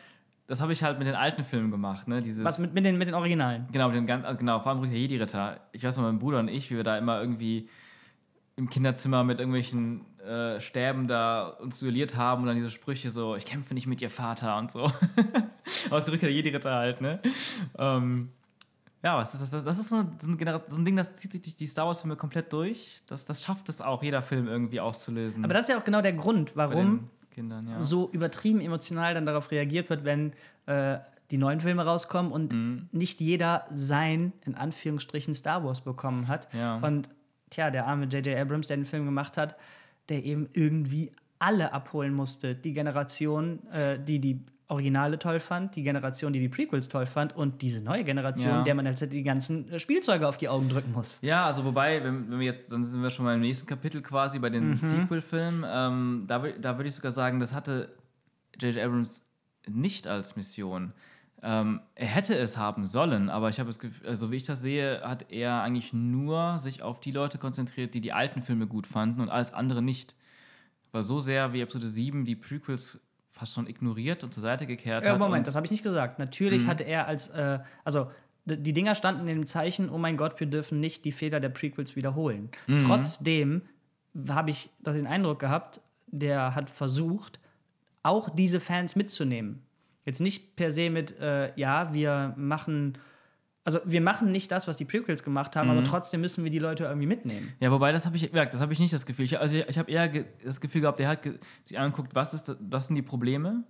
[0.46, 2.06] das habe ich halt mit den alten Filmen gemacht.
[2.08, 2.22] Ne?
[2.22, 3.66] Dieses, Was mit, mit, den, mit den Originalen?
[3.72, 5.60] Genau, mit den, genau vor allem der Jedi-Ritter.
[5.72, 7.68] Ich weiß noch, mein Bruder und ich, wie wir da immer irgendwie
[8.56, 13.36] im Kinderzimmer mit irgendwelchen äh, Stäben da uns duelliert haben und dann diese Sprüche so,
[13.36, 14.84] ich kämpfe nicht mit ihr Vater und so.
[15.90, 17.20] Aus der Rückkehr der Jedi-Ritter halt, ne?
[17.76, 18.30] Ähm,
[19.02, 19.64] ja, was ist das?
[19.64, 22.52] Das ist so ein, so ein, Ding, das zieht sich durch die Star Wars-Filme komplett
[22.52, 23.02] durch.
[23.06, 25.44] Das, das schafft es auch, jeder Film irgendwie auszulösen.
[25.44, 27.82] Aber das ist ja auch genau der Grund, warum Kindern, ja.
[27.82, 30.32] so übertrieben emotional dann darauf reagiert wird, wenn
[30.64, 30.98] äh,
[31.30, 32.88] die neuen Filme rauskommen und mhm.
[32.92, 36.48] nicht jeder sein, in Anführungsstrichen, Star Wars bekommen hat.
[36.54, 36.76] Ja.
[36.78, 37.10] Und
[37.50, 38.38] tja, der arme J.J.
[38.38, 39.56] Abrams, der den Film gemacht hat,
[40.08, 42.54] der eben irgendwie alle abholen musste.
[42.54, 47.36] Die Generation, äh, die die Originale toll fand, die Generation, die die Prequels toll fand
[47.36, 48.62] und diese neue Generation, ja.
[48.62, 51.18] der man jetzt die ganzen äh, Spielzeuge auf die Augen drücken muss.
[51.22, 54.02] Ja, also wobei, wenn, wenn wir jetzt, dann sind wir schon mal im nächsten Kapitel
[54.02, 54.78] quasi bei den mhm.
[54.78, 55.64] Sequel-Filmen.
[55.66, 57.94] Ähm, da da würde ich sogar sagen, das hatte
[58.60, 58.82] J.J.
[58.82, 59.24] Abrams
[59.68, 60.92] nicht als Mission.
[61.42, 65.00] Ähm, er hätte es haben sollen, aber ich habe es, also wie ich das sehe,
[65.02, 69.20] hat er eigentlich nur sich auf die Leute konzentriert, die die alten Filme gut fanden
[69.20, 70.16] und alles andere nicht.
[70.90, 73.00] Weil so sehr wie Episode 7 die Prequels
[73.36, 75.18] fast schon ignoriert und zur Seite gekehrt ja, hat.
[75.20, 76.18] Moment, das habe ich nicht gesagt.
[76.18, 76.66] Natürlich mhm.
[76.68, 78.10] hatte er als, äh, also
[78.46, 81.50] die Dinger standen in dem Zeichen, oh mein Gott, wir dürfen nicht die Fehler der
[81.50, 82.48] Prequels wiederholen.
[82.66, 82.86] Mhm.
[82.86, 83.62] Trotzdem
[84.28, 87.38] habe ich den Eindruck gehabt, der hat versucht,
[88.02, 89.62] auch diese Fans mitzunehmen.
[90.04, 92.96] Jetzt nicht per se mit, äh, ja, wir machen
[93.66, 95.78] also wir machen nicht das, was die Prequels gemacht haben, mhm.
[95.78, 97.52] aber trotzdem müssen wir die Leute irgendwie mitnehmen.
[97.58, 99.24] Ja, wobei das habe ich, ja, das habe ich nicht das Gefühl.
[99.24, 102.14] Ich, also ich, ich habe eher ge das Gefühl gehabt, der hat ge sich angeguckt,
[102.14, 103.64] was ist, was sind die Probleme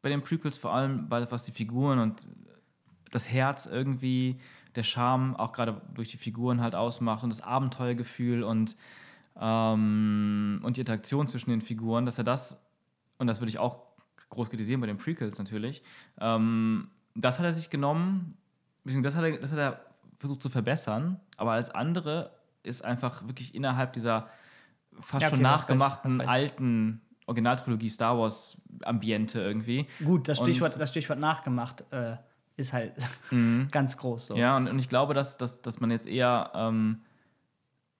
[0.00, 2.28] bei den Prequels, vor allem weil was die Figuren und
[3.10, 4.38] das Herz irgendwie,
[4.76, 8.76] der Charme auch gerade durch die Figuren halt ausmacht und das Abenteuergefühl und
[9.40, 12.64] ähm, und die Interaktion zwischen den Figuren, dass er das
[13.18, 13.80] und das würde ich auch
[14.30, 15.82] groß kritisieren bei den Prequels natürlich.
[16.20, 18.36] Ähm, das hat er sich genommen
[18.84, 19.80] das hat, er, das hat er
[20.18, 22.30] versucht zu verbessern, aber als andere
[22.62, 24.28] ist einfach wirklich innerhalb dieser
[25.00, 29.86] fast ja, okay, schon nachgemachten alten Originaltrilogie Star Wars Ambiente irgendwie.
[30.04, 32.16] Gut, das Stichwort, das Stichwort nachgemacht äh,
[32.56, 32.94] ist halt
[33.30, 33.68] mhm.
[33.70, 34.28] ganz groß.
[34.28, 34.36] So.
[34.36, 37.00] Ja, und, und ich glaube, dass, dass, dass man jetzt eher, ähm,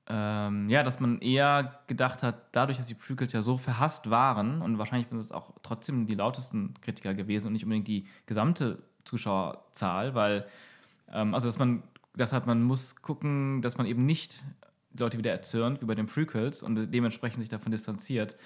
[0.06, 4.60] ähm, ja, dass man eher gedacht hat, dadurch, dass die Prequels ja so verhasst waren
[4.60, 8.82] und wahrscheinlich sind es auch trotzdem die lautesten Kritiker gewesen und nicht unbedingt die gesamte
[9.04, 10.46] Zuschauerzahl, weil
[11.12, 14.42] also, dass man gedacht hat, man muss gucken, dass man eben nicht
[14.98, 18.36] Leute wieder erzürnt, wie bei den Prequels, und dementsprechend sich davon distanziert.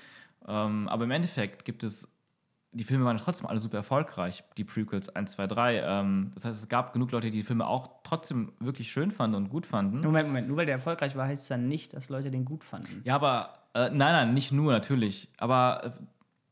[0.47, 2.17] Ähm, aber im Endeffekt gibt es
[2.77, 5.81] die Filme waren trotzdem alle super erfolgreich, die Prequels 1, 2, 3.
[5.81, 9.37] Ähm, das heißt, es gab genug Leute, die die Filme auch trotzdem wirklich schön fanden
[9.37, 10.01] und gut fanden.
[10.01, 12.65] Moment, Moment, nur weil der erfolgreich war, heißt es dann nicht, dass Leute den gut
[12.65, 13.01] fanden.
[13.05, 15.29] Ja, aber äh, nein, nein, nicht nur natürlich.
[15.39, 15.91] Aber äh,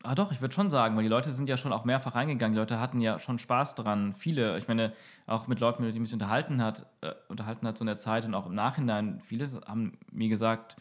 [0.03, 2.53] Ah doch, ich würde schon sagen, weil die Leute sind ja schon auch mehrfach reingegangen.
[2.53, 4.13] Die Leute hatten ja schon Spaß dran.
[4.13, 4.93] Viele, ich meine,
[5.25, 7.97] auch mit Leuten, mit denen ich mich unterhalten hat, äh, unterhalten hat so in der
[7.97, 10.75] Zeit und auch im Nachhinein, viele haben mir gesagt,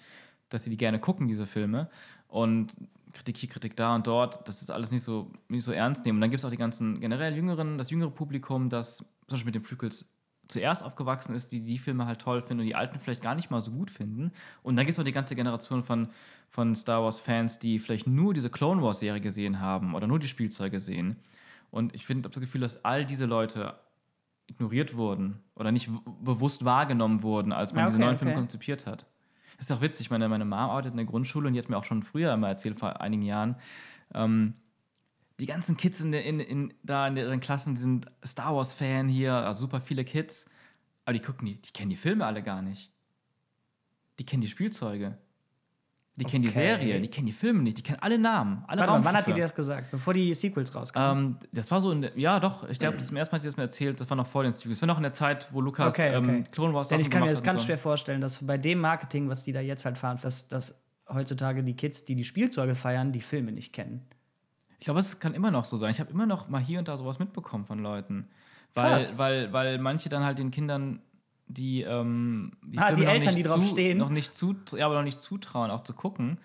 [0.51, 1.89] dass sie die gerne gucken, diese Filme.
[2.29, 2.77] Und
[3.15, 6.19] Kritik hier, Kritik da und dort, das ist alles nicht so, nicht so ernst nehmen.
[6.19, 9.47] Und dann gibt es auch die ganzen generell jüngeren, das jüngere Publikum, das zum Beispiel
[9.47, 10.14] mit den Prequels
[10.49, 13.51] zuerst aufgewachsen ist, die die Filme halt toll finden und die alten vielleicht gar nicht
[13.51, 14.33] mal so gut finden.
[14.63, 16.09] Und dann gibt es auch die ganze Generation von,
[16.49, 20.81] von Star Wars-Fans, die vielleicht nur diese Clone Wars-Serie gesehen haben oder nur die Spielzeuge
[20.81, 21.17] sehen.
[21.71, 23.79] Und ich finde, habe das Gefühl, dass all diese Leute
[24.47, 25.91] ignoriert wurden oder nicht
[26.21, 28.25] bewusst wahrgenommen wurden, als man okay, diese neuen okay.
[28.25, 29.07] Filme konzipiert hat.
[29.57, 30.11] Das ist auch witzig.
[30.11, 32.49] Meine, meine Mom arbeitet in der Grundschule und die hat mir auch schon früher immer
[32.49, 33.57] erzählt, vor einigen Jahren,
[34.13, 34.55] ähm,
[35.41, 39.35] die ganzen Kids in, der, in, in, da in ihren Klassen sind Star Wars-Fan hier,
[39.35, 40.47] also super viele Kids.
[41.05, 42.91] Aber die gucken die, die kennen die Filme alle gar nicht.
[44.19, 45.19] Die kennen die Spielzeuge.
[46.17, 46.77] Die kennen die Okay.
[46.77, 49.27] Serie, die kennen die Filme nicht, die kennen alle Namen, alle Warte mal, wann hat
[49.27, 49.91] die dir das gesagt?
[49.91, 51.25] Bevor die Sequels rauskamen?
[51.27, 53.65] Ähm, das war so, in, ja doch, ich glaube, das Mal, als sie das mir
[53.65, 54.79] erzählt, das war noch vor den Studios.
[54.79, 56.37] Das war noch in der Zeit, wo Lukas Okay, okay.
[56.37, 57.67] Ähm, Clone Wars Denn ich kann mir das ganz so.
[57.67, 60.81] schwer vorstellen, dass bei dem Marketing, was die da jetzt halt fahren, dass, dass
[61.13, 64.07] heutzutage die Kids, die die Spielzeuge feiern, die Filme nicht kennen.
[64.85, 65.91] Ich glaube, es kann immer noch so sein.
[65.93, 68.29] Ich habe immer noch mal hier und da sowas mitbekommen von Leuten.
[68.75, 69.17] Weil, Krass.
[69.17, 71.01] weil, weil manche dann halt den Kindern
[71.47, 73.97] die, ähm, die, Ah, die Eltern, die drauf zu, stehen.
[73.97, 76.39] Noch nicht zu, ja, aber noch nicht zutrauen, auch zu gucken.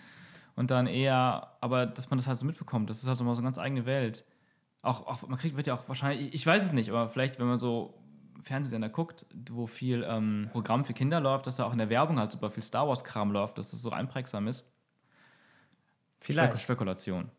[0.55, 3.35] Und dann eher, aber dass man das halt so mitbekommt, das ist halt so mal
[3.35, 4.23] so eine ganz eigene Welt.
[4.83, 7.39] Auch, auch man kriegt, wird ja auch wahrscheinlich, ich, ich weiß es nicht, aber vielleicht,
[7.39, 7.93] wenn man so
[8.41, 12.17] Fernsehsender guckt, wo viel ähm, Programm für Kinder läuft, dass da auch in der Werbung
[12.17, 14.71] halt super viel Star Wars-Kram läuft, dass das so einprägsam ist.
[16.21, 16.53] Vielleicht.
[16.53, 17.31] Spekul- Spekulation.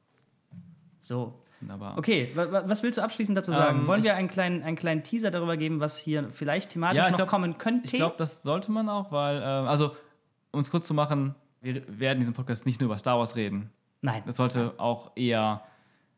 [1.01, 1.35] So.
[1.61, 1.99] Wunderbar.
[1.99, 3.81] Okay, wa- wa- was willst du abschließend dazu sagen?
[3.81, 7.11] Ähm, Wollen wir einen kleinen, einen kleinen Teaser darüber geben, was hier vielleicht thematisch Ja,
[7.11, 7.85] noch glaub- kommen könnte?
[7.87, 9.95] Ich glaube, das sollte man auch, weil, ähm, also,
[10.53, 13.37] um es kurz zu machen, wir werden in diesem Podcast nicht nur über Star Wars
[13.37, 13.71] reden.
[14.01, 14.23] Nein.
[14.25, 15.61] Das sollte auch eher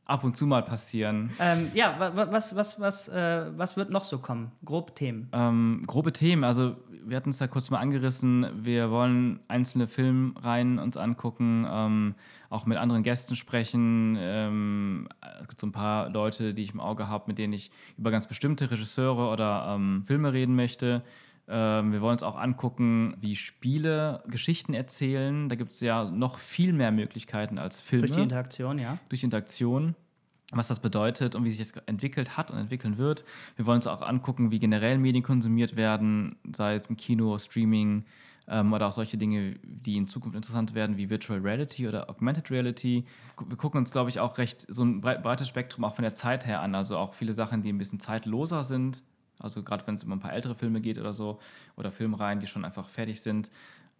[0.07, 1.31] ab und zu mal passieren.
[1.39, 4.53] Ähm, ja, wa- wa- was, was, was, äh, was wird noch so kommen?
[4.65, 5.29] Grob Themen.
[5.33, 8.47] Ähm, grobe Themen, also wir hatten es ja kurz mal angerissen.
[8.63, 12.15] Wir wollen einzelne Filmreihen uns angucken, ähm,
[12.49, 14.17] auch mit anderen Gästen sprechen.
[14.21, 15.09] Ähm,
[15.41, 18.11] es gibt so ein paar Leute, die ich im Auge habe, mit denen ich über
[18.11, 21.03] ganz bestimmte Regisseure oder ähm, Filme reden möchte.
[21.55, 25.51] Ähm, wir wollen uns auch angucken, wie Spiele Geschichten erzählen.
[25.51, 28.99] Da gibt es ja noch viel mehr Möglichkeiten als Filme Durch die Interaktion, ja.
[29.11, 29.95] durch Interaktion,
[30.51, 33.25] was das bedeutet und wie sich das entwickelt hat und entwickeln wird.
[33.57, 38.07] Wir wollen uns auch angucken, wie generell Medien konsumiert werden, sei es im Kino, Streaming
[38.49, 42.51] ähm, oder auch solche Dinge, die in Zukunft interessant werden, wie Virtual Reality oder Augmented
[42.51, 43.05] Reality.
[43.47, 46.15] Wir gucken uns, glaube ich, auch recht so ein breit- breites Spektrum auch von der
[46.15, 49.03] Zeit her an, also auch viele Sachen, die ein bisschen zeitloser sind.
[49.43, 51.39] Also gerade wenn es um ein paar ältere Filme geht oder so,
[51.77, 53.51] oder Filmreihen, die schon einfach fertig sind,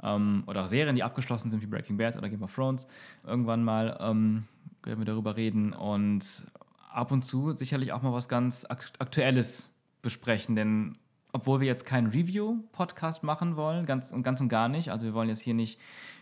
[0.03, 2.87] ähm, oder auch Serien, die abgeschlossen sind, wie Breaking Bad oder Game of Thrones.
[3.27, 4.45] Irgendwann mal ähm,
[4.83, 6.45] werden wir darüber reden und
[6.91, 9.73] ab und zu sicherlich auch mal was ganz Akt Aktuelles
[10.03, 10.99] besprechen, denn
[11.33, 15.15] obwohl wir jetzt keinen Review-Podcast machen wollen, ganz und ganz und gar nicht, also wir
[15.15, 15.81] wollen jetzt hier nicht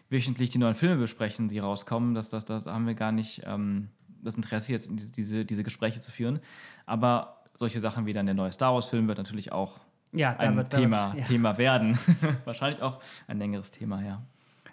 [0.08, 3.88] wöchentlich die neuen Filme besprechen, die rauskommen, das, das, das haben wir gar nicht ähm,
[4.22, 6.40] das Interesse, jetzt diese, diese Gespräche zu führen.
[6.86, 9.80] Aber solche Sachen wie dann der neue Star Wars-Film wird natürlich auch
[10.12, 11.24] Ja, ein wird, Thema, wird, ja.
[11.28, 11.98] Thema werden.
[12.46, 14.22] Wahrscheinlich auch ein längeres Thema, ja.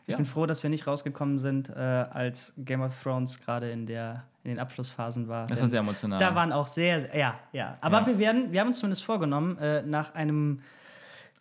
[0.09, 3.85] Ich bin froh, dass wir nicht rausgekommen sind, äh, als Game of Thrones gerade in,
[3.85, 5.47] der, in den Abschlussphasen war.
[5.47, 6.17] Das war sehr emotional.
[6.17, 7.77] Da waren auch sehr, sehr ja, ja.
[7.81, 8.07] Aber Ja.
[8.07, 10.61] wir werden, wir haben uns zumindest vorgenommen, äh, nach einem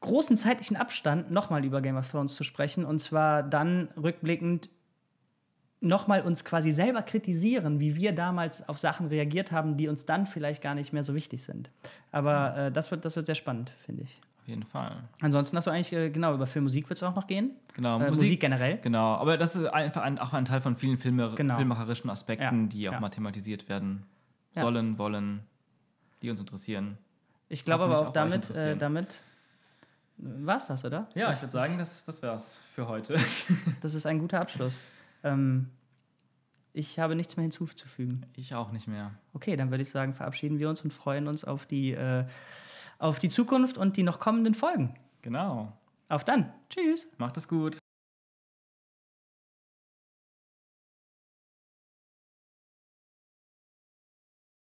[0.01, 2.85] großen zeitlichen Abstand nochmal über Game of Thrones zu sprechen.
[2.85, 4.69] Und zwar dann rückblickend
[5.87, 10.27] nochmal uns quasi selber kritisieren, wie wir damals auf Sachen reagiert haben, die uns dann
[10.27, 11.71] vielleicht gar nicht mehr so wichtig sind.
[12.13, 14.21] Aber äh, das, wird, das wird sehr spannend, finde ich.
[14.43, 14.97] Auf jeden Fall.
[15.23, 17.57] Ansonsten hast du eigentlich, äh, genau, über Filmmusik wird es auch noch gehen.
[17.75, 18.79] Genau, Äh, Musik, generell.
[18.79, 21.57] Genau, aber das ist einfach ein, auch ein Teil von vielen Filme, Genau.
[21.57, 23.01] filmmacherischen Aspekten, Ja, die auch ja.
[23.01, 24.05] mal thematisiert werden
[24.55, 24.63] Ja.
[24.63, 25.41] sollen, wollen,
[26.23, 26.97] die uns interessieren.
[27.49, 29.21] Ich glaube aber auch auch damit, äh, damit
[30.19, 31.09] war es das, oder?
[31.15, 33.15] Ja, das, ich würde sagen, das, das wär's für heute.
[33.81, 34.79] Das ist ein guter Abschluss.
[35.25, 35.71] Ähm,
[36.77, 38.27] ich habe nichts mehr hinzuzufügen.
[38.35, 39.15] ich auch nicht mehr.
[39.33, 42.27] Okay, dann würde ich sagen, verabschieden wir uns und freuen uns auf die, äh,
[42.99, 44.95] auf die Zukunft und die noch kommenden Folgen.
[45.23, 45.73] Genau.
[46.09, 46.53] Auf dann.
[46.69, 47.09] Tschüss.
[47.17, 47.79] Macht es gut.